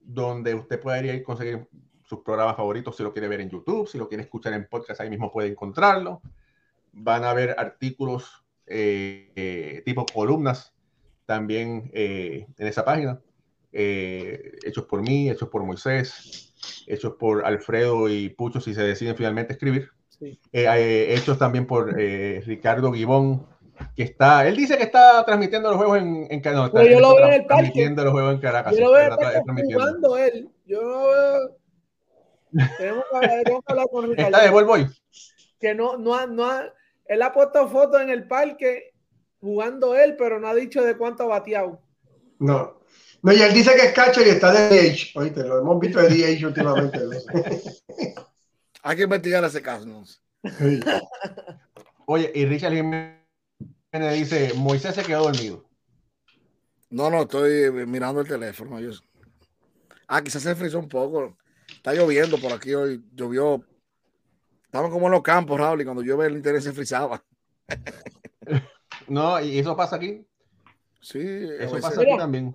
[0.00, 1.66] donde usted puede ir y conseguir
[2.04, 5.00] sus programas favoritos si lo quiere ver en YouTube, si lo quiere escuchar en podcast,
[5.00, 6.20] ahí mismo puede encontrarlo.
[6.92, 10.74] Van a haber artículos eh, eh, tipo columnas
[11.24, 13.20] también eh, en esa página,
[13.72, 16.54] eh, hechos por mí, hechos por Moisés,
[16.86, 19.90] hechos por Alfredo y Pucho si se deciden finalmente escribir.
[20.08, 20.40] Sí.
[20.52, 23.46] Eh, eh, hechos también por eh, Ricardo Gibón,
[23.94, 26.70] que está, él dice que está transmitiendo los juegos en, en Caracas.
[26.74, 27.46] Pero yo lo veo en el parque.
[27.64, 28.74] Transmitiendo los juegos en Caracas.
[28.76, 30.48] Yo lo veo está jugando él.
[30.66, 31.56] Yo no veo.
[32.78, 34.66] Tenemos que hablar, tenemos que hablar con Está de Ricardo.
[34.66, 34.96] Ball.
[35.60, 36.72] Que no, no, ha- no ha-
[37.06, 38.92] él ha puesto fotos en el parque
[39.40, 41.80] jugando él, pero no ha dicho de cuánto ha bateado.
[42.38, 42.77] No.
[43.22, 45.12] No, y él dice que es catcher y está de DH.
[45.18, 46.98] Oíste, lo hemos visto de DH últimamente.
[46.98, 47.10] ¿no?
[48.82, 49.86] Hay que investigar ese caso.
[49.86, 50.04] ¿no?
[50.04, 50.80] Sí.
[52.06, 53.18] Oye, y Richard Jiménez
[54.14, 55.68] dice, Moisés se quedó dormido.
[56.90, 58.78] No, no, estoy mirando el teléfono.
[58.80, 58.92] yo-
[60.06, 61.36] Ah, quizás se frizó un poco.
[61.68, 63.04] Está lloviendo por aquí hoy.
[63.12, 63.62] Llovió.
[64.64, 67.22] Estamos como en los campos, Raúl, y cuando llueve el interés se frizaba.
[69.06, 70.26] No, y eso pasa aquí.
[71.00, 71.18] Sí,
[71.58, 72.12] Eso pasa Mira.
[72.12, 72.54] aquí también.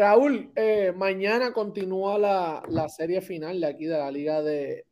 [0.00, 4.86] Raúl, eh, mañana continúa la, la serie final de aquí de la Liga de,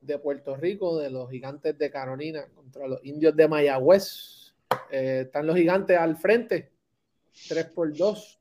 [0.00, 4.52] de Puerto Rico, de los gigantes de Carolina contra los indios de Mayagüez.
[4.90, 6.72] Eh, están los gigantes al frente,
[7.48, 8.40] 3 por 2.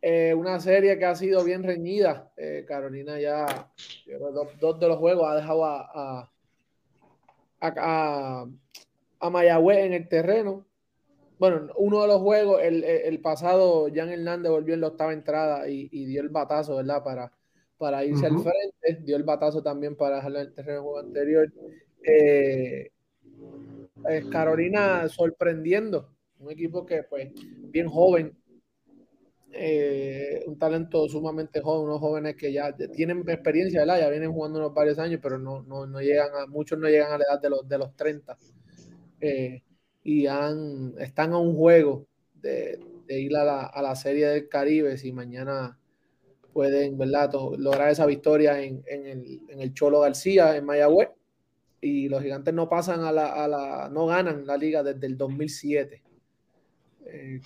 [0.00, 2.32] Eh, una serie que ha sido bien reñida.
[2.36, 3.68] Eh, Carolina ya,
[4.60, 6.30] dos, de los juegos ha dejado a,
[7.60, 8.46] a-
[9.22, 10.66] a Mayagüez en el terreno.
[11.40, 15.68] Bueno, uno de los juegos, el, el- pasado, Jan Hernández volvió en la octava entrada
[15.70, 17.02] y, y dio el batazo, ¿verdad?
[17.02, 17.32] Para,
[17.78, 19.02] para irse al frente.
[19.04, 21.52] Dio el batazo también para dejarlo en el terreno del juego anterior.
[22.02, 22.90] Eh,
[24.08, 26.10] eh, Carolina sorprendiendo.
[26.38, 27.32] Un equipo que, pues,
[27.72, 28.36] bien joven.
[29.52, 33.98] eh, un talento sumamente joven, unos jóvenes que ya tienen experiencia, ¿verdad?
[34.00, 37.12] ya vienen jugando unos varios años, pero no, no, no, llegan a, muchos no llegan
[37.12, 38.38] a la edad de los, de los 30
[39.20, 39.62] eh,
[40.02, 44.48] y han, están a un juego de, de ir a la, a la, Serie del
[44.48, 45.78] Caribe si mañana
[46.52, 47.30] pueden ¿verdad?
[47.58, 51.10] lograr esa victoria en, en, el, en el Cholo García, en Mayagüez,
[51.80, 55.16] y los gigantes no pasan a la, a la, no ganan la liga desde el
[55.16, 56.02] 2007.
[57.06, 57.40] Eh,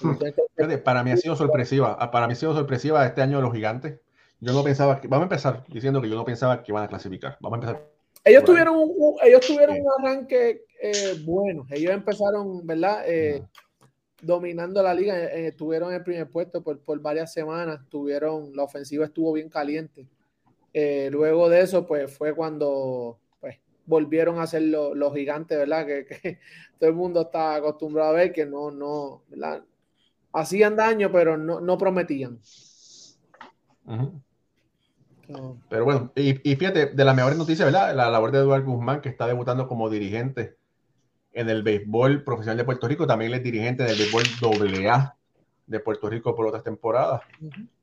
[0.84, 1.96] para mí ha sido sorpresiva.
[1.98, 4.00] Ah, para mí ha sido sorpresiva este año de los gigantes.
[4.40, 5.08] Yo no pensaba que.
[5.08, 7.38] Vamos a empezar diciendo que yo no pensaba que iban a clasificar.
[7.40, 7.88] Vamos a empezar.
[8.24, 11.66] Ellos tuvieron, un, ellos tuvieron un arranque eh, bueno.
[11.70, 13.04] Ellos empezaron, ¿verdad?
[13.06, 13.42] Eh,
[14.20, 15.16] dominando la liga.
[15.18, 17.80] estuvieron en el primer puesto por, por, varias semanas.
[17.88, 20.06] Tuvieron, la ofensiva estuvo bien caliente.
[21.10, 25.86] luego de eso, pues fue cuando pues, volvieron a ser los gigantes, ¿verdad?
[25.86, 26.38] Que, que,
[26.78, 29.22] todo el mundo está acostumbrado a ver que no, no,
[30.32, 32.40] hacían daño, pero no, no prometían.
[35.68, 37.94] Pero bueno, y, fíjate, de las mejores noticias, ¿verdad?
[37.94, 40.56] La labor de Eduardo Guzmán, que está debutando como dirigente
[41.34, 45.16] en el béisbol profesional de Puerto Rico, también es dirigente del béisbol AA
[45.66, 47.22] de Puerto Rico por otras temporadas.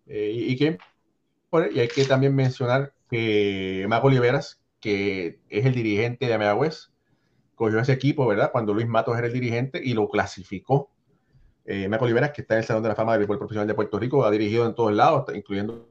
[0.07, 0.77] Eh, y, que,
[1.73, 6.91] y hay que también mencionar que Mago Oliveras, que es el dirigente de Mayagüez,
[7.55, 8.51] cogió ese equipo, ¿verdad?
[8.51, 10.89] Cuando Luis Matos era el dirigente y lo clasificó.
[11.65, 13.73] Eh, Marco Oliveras, que está en el Salón de la Fama del Béisbol Profesional de
[13.73, 15.89] Puerto Rico, ha dirigido en todos lados, incluyendo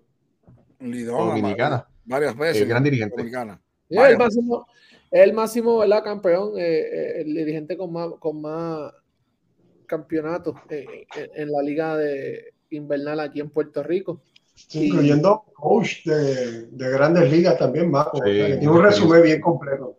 [0.80, 1.86] Dominicana.
[2.04, 2.62] Varias veces.
[2.62, 3.20] El gran dirigente.
[3.20, 4.18] el
[5.10, 6.04] máximo, el máximo ¿verdad?
[6.04, 8.92] campeón, eh, eh, el dirigente con más, con más
[9.86, 14.22] campeonatos eh, en la liga de invernal aquí en Puerto Rico.
[14.72, 18.20] incluyendo coach de, de, grandes ligas también, Marco.
[18.22, 19.96] tiene un resumen bien completo.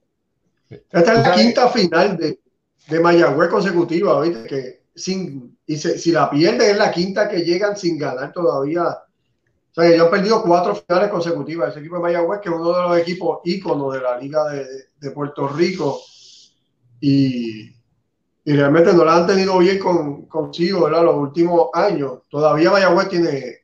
[0.69, 2.39] Esta es la quinta final de,
[2.87, 4.47] de Mayagüez consecutiva, ¿viste?
[4.47, 8.97] Que sin, y si la pierden es la quinta que llegan sin ganar todavía.
[9.71, 11.69] O sea, ellos han perdido cuatro finales consecutivas.
[11.69, 14.65] Ese equipo de Mayagüez, que es uno de los equipos íconos de la Liga de,
[14.99, 15.99] de Puerto Rico.
[16.99, 17.71] Y,
[18.45, 21.05] realmente no la han tenido bien con, consigo, ¿verdad?
[21.05, 22.19] Los últimos años.
[22.29, 23.59] Todavía Mayagüez tiene,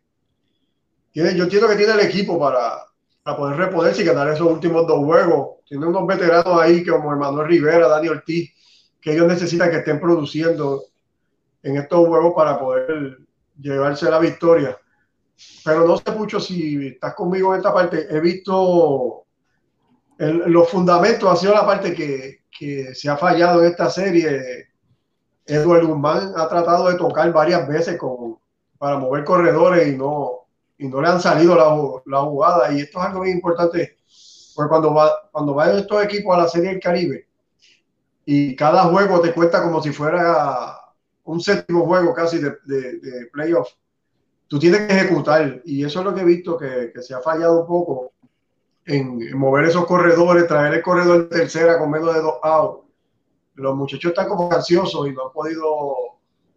[1.11, 2.85] tiene, yo entiendo que tiene el equipo para,
[3.21, 7.47] para poder reponerse y ganar esos últimos dos juegos tiene unos veteranos ahí como Emanuel
[7.47, 8.53] Rivera, Daniel Ortiz,
[9.01, 10.83] que ellos necesitan que estén produciendo
[11.61, 13.17] en estos juegos para poder
[13.59, 14.77] llevarse la victoria.
[15.63, 18.07] Pero no sé mucho si estás conmigo en esta parte.
[18.09, 19.25] He visto
[20.17, 24.69] los fundamentos, ha sido la parte que, que se ha fallado en esta serie.
[25.45, 28.37] Eduardo Guzmán ha tratado de tocar varias veces con,
[28.77, 32.73] para mover corredores y no, y no le han salido la, la jugada.
[32.73, 33.97] Y esto es algo muy importante
[34.57, 37.27] porque cuando, va, cuando vayan estos equipos a la Serie del Caribe
[38.25, 40.75] y cada juego te cuesta como si fuera
[41.25, 43.69] un séptimo juego casi de, de, playoff,
[44.47, 45.61] tú tienes que ejecutar.
[45.65, 48.13] Y eso es lo que he visto que, que se ha fallado un poco
[48.85, 52.87] en, mover esos corredores, traer el corredor tercera con menos de dos outs.
[53.55, 55.85] Los muchachos están como ansiosos y no han podido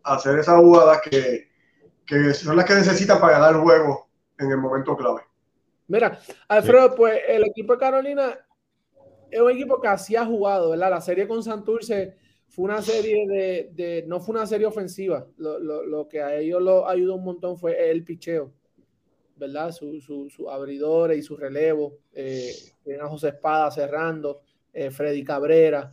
[0.05, 1.49] hacer esas jugadas que,
[2.07, 5.23] que son las que necesitan para ganar el juego en el momento clave.
[5.89, 8.39] Mira, Alfredo, pues el equipo de Carolina
[9.31, 10.91] es un equipo que así ha jugado, ¿verdad?
[10.91, 12.17] La serie con Santurce
[12.51, 15.25] fue una serie de, no fue una serie ofensiva.
[15.39, 18.53] Lo, que a ellos lo ayudó un montón fue el picheo,
[19.37, 19.71] ¿verdad?
[19.71, 21.99] Su, su, abridores y su relevo.
[22.13, 22.53] Eh,
[23.01, 24.41] a José Espada cerrando,
[24.73, 25.91] eh, Freddy Cabrera,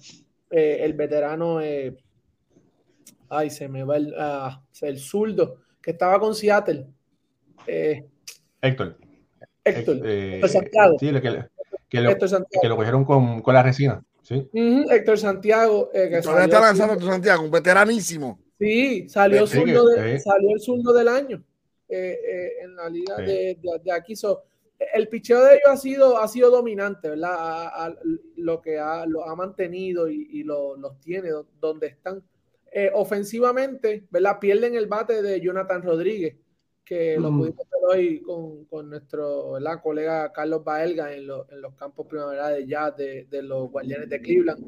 [0.50, 1.96] eh, el veterano, eh,
[3.30, 6.88] ay, se me va el, uh, el zurdo, que estaba con Seattle.
[7.68, 8.98] Héctor.
[9.64, 10.98] Héctor, eh, Santiago.
[11.00, 11.22] Sí, que,
[11.90, 14.04] que, lo, que lo cogieron con, con la resina.
[14.28, 14.50] ¿Sí?
[14.90, 15.90] Héctor Santiago.
[15.94, 18.40] Eh, que está lanzando Héctor Santiago, un veteranísimo.
[18.60, 21.44] Sí, salió, de, salió el zurdo del año
[21.88, 24.16] eh, eh, en la liga de, de, aquí.
[24.16, 24.44] So,
[24.94, 27.36] el picheo de ellos ha sido, ha sido dominante, ¿verdad?
[27.38, 27.96] A,
[28.36, 32.24] lo que ha, lo ha mantenido y, y lo, los tiene donde están.
[32.72, 34.40] Eh, ofensivamente, ¿verdad?
[34.40, 36.36] Pierden el bate de Jonathan Rodríguez,
[36.88, 42.08] que lo pudimos ver hoy con, con nuestro colega Carlos Baelga en, en, los campos
[42.08, 44.64] primaverales ya de, de, los Guardianes de Cleveland.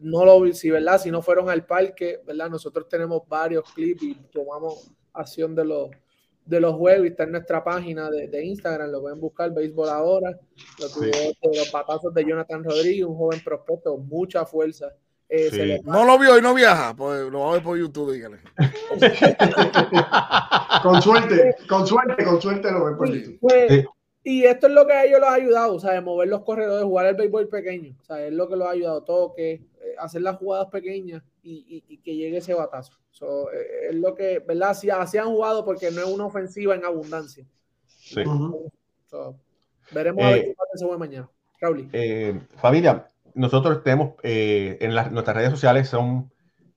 [0.00, 0.98] No lo si, ¿verdad?
[0.98, 2.48] Si no fueron al parque, ¿verdad?
[2.48, 5.90] Nosotros tenemos varios clips y tomamos acción de los,
[6.46, 9.88] de los juegos y está en nuestra página de, de Instagram, lo pueden buscar, Béisbol
[9.90, 10.38] Ahora,
[10.80, 14.94] los patazos de Jonathan Rodríguez, un joven prospecto, mucha fuerza,
[15.36, 18.38] eh, no lo vio y no viaja, pues lo va a ver por YouTube, dígale.
[20.82, 23.38] con suerte, con suerte, con suerte lo ve por YouTube.
[23.40, 23.84] Pues,
[24.22, 26.84] y esto es lo que a ellos los ha ayudado, o sea, mover los corredores,
[26.84, 29.66] jugar el béisbol pequeño, o sea, es lo que los ha ayudado, toque,
[29.98, 32.92] hacer las jugadas pequeñas y, que llegue ese batazo.
[33.52, 34.70] Eh, es lo que, ¿verdad?
[34.70, 37.46] Así, así, han jugado porque no es una ofensiva en abundancia.
[37.86, 38.22] Sí.
[39.92, 41.30] veremos a ver qué pasa mañana.
[42.56, 46.32] familia, nosotros tenemos en nuestras redes sociales son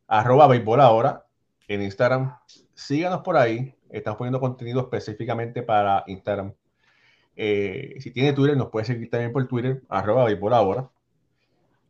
[0.07, 1.25] arroba béisbol ahora
[1.67, 2.37] en Instagram.
[2.73, 3.75] Síganos por ahí.
[3.89, 6.53] Estamos poniendo contenido específicamente para Instagram.
[7.35, 10.89] Eh, si tiene Twitter, nos puede seguir también por Twitter, arroba béisbol ahora.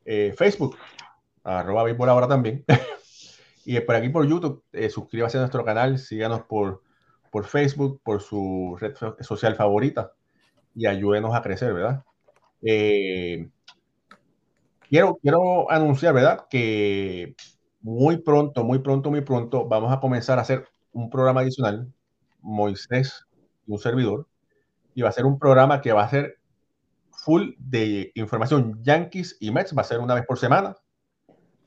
[0.06, 0.78] Eh, Facebook,
[1.44, 2.66] arroba béisbol ahora también.
[3.66, 6.84] y por aquí por YouTube, eh, suscríbase a nuestro canal, síganos por,
[7.32, 10.14] por Facebook, por su red social favorita
[10.76, 12.04] y ayúdenos a crecer, ¿verdad?
[14.90, 16.46] Quiero, quiero anunciar, ¿verdad?
[16.50, 17.36] Que
[17.82, 21.92] muy pronto, muy pronto, muy pronto vamos a comenzar a hacer un programa adicional,
[22.42, 23.28] Moisés
[23.68, 24.28] un servidor,
[24.96, 26.40] y va a ser un programa que va a ser
[27.12, 30.76] full de información Yankees y Mets, va a ser una vez por semana.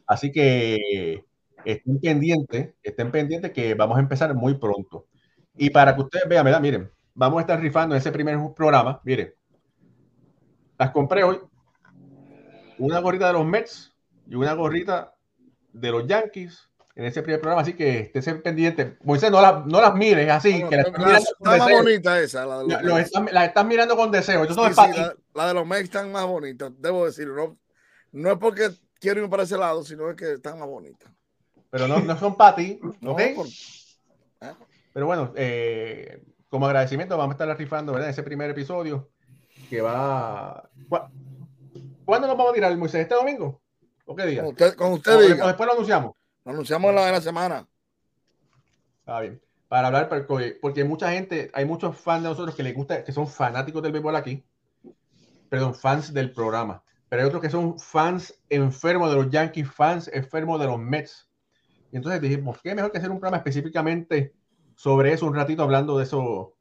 [0.07, 1.25] Así que
[1.65, 5.07] estén pendientes, estén pendientes que vamos a empezar muy pronto.
[5.57, 6.61] Y para que ustedes vean, ¿verdad?
[6.61, 9.35] miren, vamos a estar rifando ese primer programa, miren,
[10.79, 11.39] las compré hoy,
[12.81, 13.95] una gorrita de los Mets
[14.27, 15.15] y una gorrita
[15.73, 18.99] de los Yankees en ese primer programa, así que esté pendiente.
[19.05, 20.63] Moisés, no, la, no las mires así.
[20.69, 22.45] que la, está más bonita esa.
[22.45, 24.45] La, de los la, estás mirando con deseo.
[25.35, 27.37] la, de los Mets están más bonitas, debo decirlo.
[27.37, 27.59] No,
[28.13, 31.11] no es porque quiero ir para ese lado, sino es que están más bonitas.
[31.71, 33.21] Pero no, no son para ti, ¿ok?
[33.21, 34.55] ¿Eh?
[34.93, 38.11] Pero bueno, eh, como agradecimiento vamos a estar rifando, ¿verdad?
[38.11, 39.09] Ese primer episodio
[39.69, 40.69] que va...
[42.11, 43.03] ¿Cuándo nos vamos a tirar, Moisés?
[43.03, 43.63] ¿Este domingo?
[44.05, 44.43] ¿O qué día?
[44.43, 45.47] Con usted, con usted diga.
[45.47, 46.17] Después lo anunciamos.
[46.45, 47.69] Lo anunciamos la de la semana.
[48.99, 49.41] Está bien.
[49.69, 53.29] Para hablar, porque mucha gente, hay muchos fans de nosotros que les gusta, que son
[53.29, 54.45] fanáticos del béisbol aquí.
[55.49, 56.83] Perdón, fans del programa.
[57.09, 61.29] Pero hay otros que son fans enfermos de los Yankees, fans enfermos de los Mets.
[61.93, 64.35] Y entonces dijimos, ¿qué mejor que hacer un programa específicamente
[64.75, 66.57] sobre eso, un ratito hablando de eso,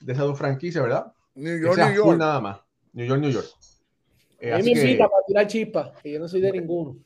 [0.00, 1.12] de esas dos franquicias, ¿verdad?
[1.34, 2.18] New York, New York.
[2.18, 2.60] Nada más.
[2.94, 3.46] New York, New York.
[4.38, 6.96] Eh, a mí me cita para tirar chispas, que yo no soy de ninguno.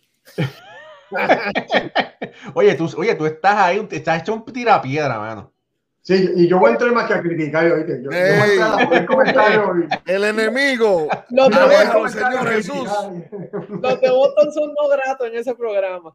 [2.54, 5.52] oye, tú, oye, tú estás ahí, estás hecho un tirapiedra, mano.
[6.02, 8.00] Sí, y yo voy a entrar más que a criticar, oíste.
[8.02, 9.68] Yo, hey, yo voy a entrar a comentarios.
[10.06, 11.08] El enemigo.
[11.28, 12.88] Los de, Señor Jesús.
[13.68, 16.14] Los de Boston son no gratos en ese programa.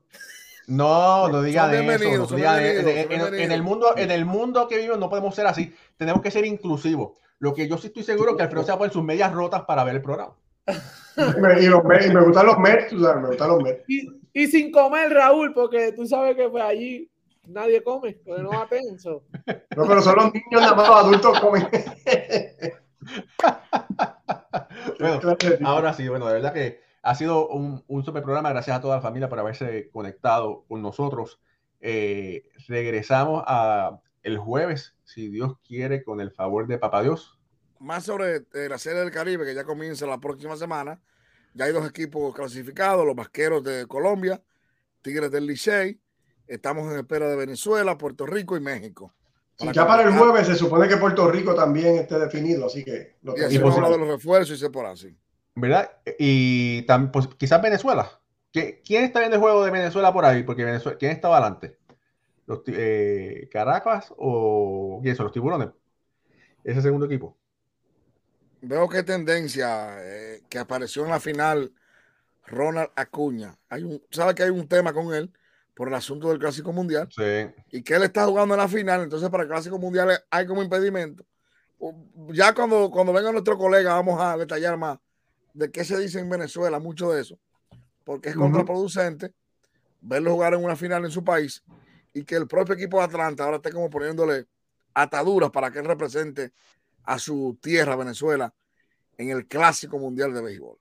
[0.67, 2.27] No, no diga de eso.
[2.31, 5.35] No diga de, de, en, en, el mundo, en el mundo que vivimos no podemos
[5.35, 5.73] ser así.
[5.97, 7.19] Tenemos que ser inclusivos.
[7.37, 9.31] Lo que yo sí estoy seguro es que Alfredo se va a poner sus medias
[9.31, 10.33] rotas para ver el programa.
[11.61, 13.83] Y, los, y me gustan los Mets, me gustan los Mets.
[13.87, 17.09] Y, y sin comer, Raúl, porque tú sabes que pues, allí
[17.47, 19.23] nadie come, porque no va tenso.
[19.75, 21.67] No, pero son los niños, nada más los adultos comen.
[25.63, 28.49] ahora sí, bueno, de verdad que ha sido un, un super programa.
[28.49, 31.39] Gracias a toda la familia por haberse conectado con nosotros.
[31.79, 37.34] Eh, regresamos a el jueves, si Dios quiere, con el favor de Papá Dios.
[37.85, 40.99] Más sobre eh, la serie del Caribe, que ya comienza la próxima semana.
[41.53, 44.41] Ya hay dos equipos clasificados, los Vasqueros de Colombia,
[45.03, 45.99] Tigres del Licey.
[46.47, 49.13] Estamos en espera de Venezuela, Puerto Rico y México.
[49.71, 53.17] ya para el jueves se supone que Puerto Rico también esté definido, así que...
[53.21, 55.15] Lo y hemos hablado de los refuerzos y se por así.
[55.53, 55.91] ¿Verdad?
[56.17, 56.81] Y
[57.13, 58.19] pues, quizás Venezuela.
[58.51, 60.41] ¿Quién está viendo el juego de Venezuela por ahí?
[60.41, 61.77] Porque Venezuela, ¿quién estaba adelante?
[62.47, 65.69] ¿Los eh, Caracas o quién son los tiburones?
[66.63, 67.37] Ese segundo equipo
[68.67, 71.71] veo que tendencia eh, que apareció en la final
[72.45, 73.57] Ronald Acuña.
[73.69, 75.31] Hay un, sabe que hay un tema con él
[75.75, 77.07] por el asunto del Clásico Mundial.
[77.11, 77.47] Sí.
[77.71, 80.63] Y que él está jugando en la final, entonces para el Clásico Mundial hay como
[80.63, 81.25] impedimento.
[82.29, 84.97] Ya cuando, cuando venga nuestro colega vamos a detallar más
[85.53, 87.37] de qué se dice en Venezuela, mucho de eso,
[88.03, 89.33] porque es contraproducente
[90.01, 91.63] verlo jugar en una final en su país
[92.13, 94.45] y que el propio equipo de Atlanta ahora esté como poniéndole
[94.93, 96.53] ataduras para que él represente
[97.05, 98.53] a su tierra, Venezuela,
[99.17, 100.77] en el Clásico Mundial de Béisbol.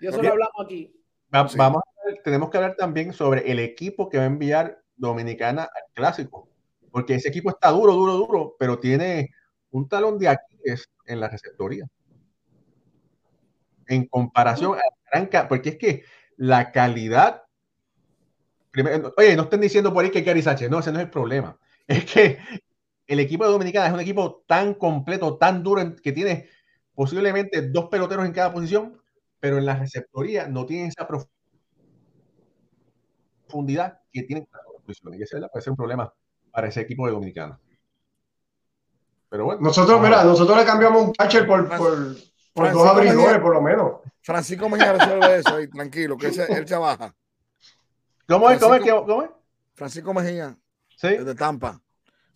[0.00, 0.92] Y eso lo hablamos aquí.
[1.30, 1.82] vamos
[2.22, 6.48] tenemos que hablar también sobre el equipo que va a enviar Dominicana al Clásico,
[6.90, 9.30] porque ese equipo está duro, duro, duro, pero tiene
[9.70, 11.86] un talón de Aquiles en la receptoría.
[13.86, 16.04] En comparación a Franca, porque es que
[16.36, 17.44] la calidad.
[19.16, 21.58] oye, no estén diciendo por ahí que Gary Sánchez, no, ese no es el problema.
[21.88, 22.38] Es que
[23.08, 26.48] el equipo de Dominicana es un equipo tan completo, tan duro, que tiene
[26.94, 29.00] posiblemente dos peloteros en cada posición,
[29.40, 31.08] pero en la receptoría no tiene esa
[33.46, 35.20] profundidad que tienen las otras posiciones.
[35.20, 36.12] Y ese puede ser un problema
[36.52, 37.58] para ese equipo de Dominicana.
[39.30, 39.60] Pero bueno.
[39.62, 44.00] Nosotros, mira, nosotros le cambiamos un catcher por, por, dos abridores, por lo menos.
[44.20, 47.14] Francisco Mejía resuelve eso ahí, tranquilo, que él se baja.
[48.26, 48.60] ¿Cómo es?
[48.60, 48.82] ¿Cómo es?
[48.82, 49.30] ¿Cómo es?
[49.74, 50.58] Francisco Mejía,
[50.96, 51.08] ¿Sí?
[51.08, 51.80] de Tampa.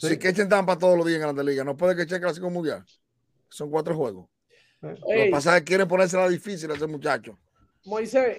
[0.02, 0.08] Sí.
[0.08, 2.50] Si que echen Tampa todos los días en Grande Liga, no puede que echen Clásico
[2.50, 2.84] Mundial.
[3.48, 4.28] Son cuatro juegos.
[4.80, 7.38] Lo que pasa es que quieren ponérsela difícil a ese muchacho.
[7.84, 8.36] Moisés,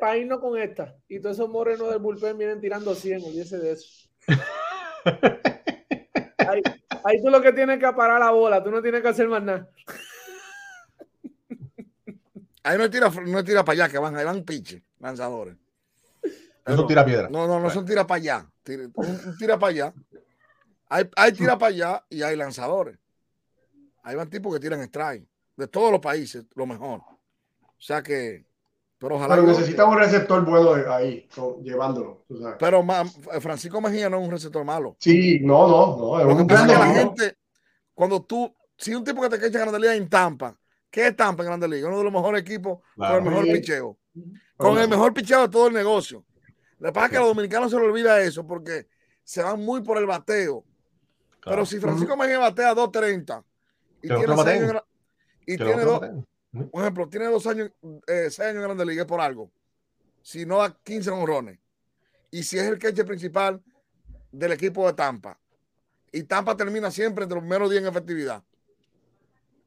[0.00, 3.72] para irnos con esta, y todos esos morenos del bullpen vienen tirando 100, olvídese de
[3.72, 4.08] eso.
[6.38, 6.62] ahí,
[7.04, 9.42] ahí, tú lo que tienes que parar la bola, tú no tienes que hacer más
[9.42, 9.68] nada.
[12.62, 15.56] Ahí no tira, no tira para allá, que van, ahí van piche, lanzadores.
[16.66, 17.28] No son tira piedra.
[17.28, 18.46] No, no, no son tira para allá.
[18.62, 18.88] Tira,
[19.38, 19.94] tira para allá.
[20.94, 22.96] Hay, hay tira para allá y hay lanzadores.
[24.04, 25.26] Hay van tipos que tiran strike.
[25.56, 27.00] De todos los países, lo mejor.
[27.00, 28.46] O sea que.
[28.98, 29.34] Pero ojalá.
[29.34, 31.28] Pero necesita un receptor bueno ahí,
[31.62, 32.24] llevándolo.
[32.60, 32.84] Pero
[33.40, 34.96] Francisco Mejía no es un receptor malo.
[35.00, 36.20] Sí, no, no, no.
[36.20, 37.38] Es lo que pasa es que la gente,
[37.92, 40.56] cuando tú, si un tipo que te quecha en Grande Liga en Tampa,
[40.90, 41.88] ¿qué es Tampa en Grande Liga?
[41.88, 43.98] Uno de los mejores equipos con el mejor picheo.
[44.56, 46.24] Con el mejor picheo de todo el negocio.
[46.78, 48.86] Lo que pasa es que a los dominicanos se les olvida eso porque
[49.24, 50.64] se van muy por el bateo.
[51.44, 53.44] Pero si Francisco Mejía batea 2.30
[54.02, 54.82] y tiene, años,
[55.46, 56.00] y tiene dos,
[56.70, 57.70] por ejemplo, tiene dos años,
[58.06, 59.50] eh, seis años en Grande Liga por algo.
[60.22, 61.58] Si no da 15 honrones.
[62.30, 63.62] Y si es el catcher principal
[64.30, 65.38] del equipo de Tampa.
[66.12, 68.42] Y Tampa termina siempre entre los primeros 10 en efectividad.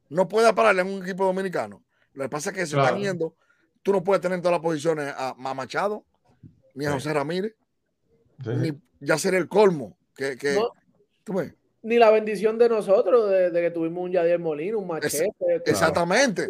[0.10, 1.84] No puede pararle en un equipo dominicano.
[2.14, 3.36] Lo que pasa es que se están yendo.
[3.84, 6.06] Tú no puedes tener en todas las posiciones a, Machado,
[6.74, 7.56] ni a José Ramírez,
[8.46, 9.98] ni ya sería el colmo.
[10.16, 10.60] Que, que
[11.24, 11.54] ¿tú ves?
[11.88, 15.32] Ni la bendición de nosotros de, que tuvimos un Yadier Molino, un machete.
[15.66, 16.50] Exactamente.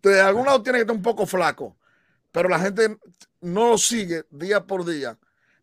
[0.00, 1.76] De algún lado tiene que estar un poco flaco,
[2.30, 2.96] pero la gente
[3.40, 5.18] no lo sigue día por día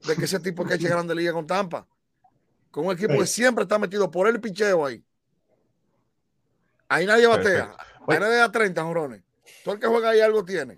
[0.06, 1.88] de que ese tipo que eche grande liga con Tampa.
[2.72, 5.02] Con un equipo que siempre está metido por el picheo ahí.
[6.90, 7.74] Ahí nadie batea.
[8.06, 9.24] Ahí nadie da 30 jorones.
[9.64, 10.78] Todo el que juega ahí algo tiene.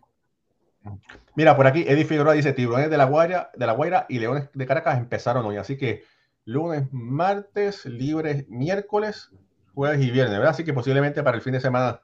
[1.34, 4.49] Mira, por aquí Eddie Figueroa dice tiburones de la Guaira, de la Guaira y Leones
[4.53, 5.58] de Caracas empezaron hoy.
[5.58, 6.03] Así que
[6.46, 9.32] lunes, martes, libres miércoles,
[9.74, 10.52] jueves y viernes, ¿verdad?
[10.52, 12.02] Así que posiblemente para el fin de semana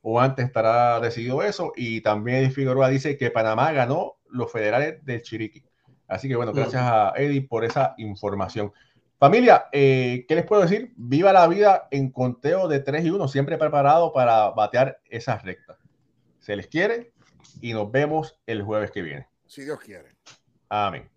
[0.00, 1.72] o antes estará decidido eso.
[1.76, 5.64] Y también Figueroa dice que Panamá ganó los federales del Chiriqui.
[6.08, 8.72] Así que bueno, gracias a Eddie por esa información.
[9.18, 10.92] Familia, eh, ¿qué les puedo decir?
[10.96, 15.78] Viva la vida en conteo de 3 y 1, siempre preparado para batear esas rectas.
[16.40, 17.12] Se les quiere
[17.60, 19.28] y nos vemos el jueves que viene.
[19.46, 20.08] Si Dios quiere.
[20.68, 21.08] Amén.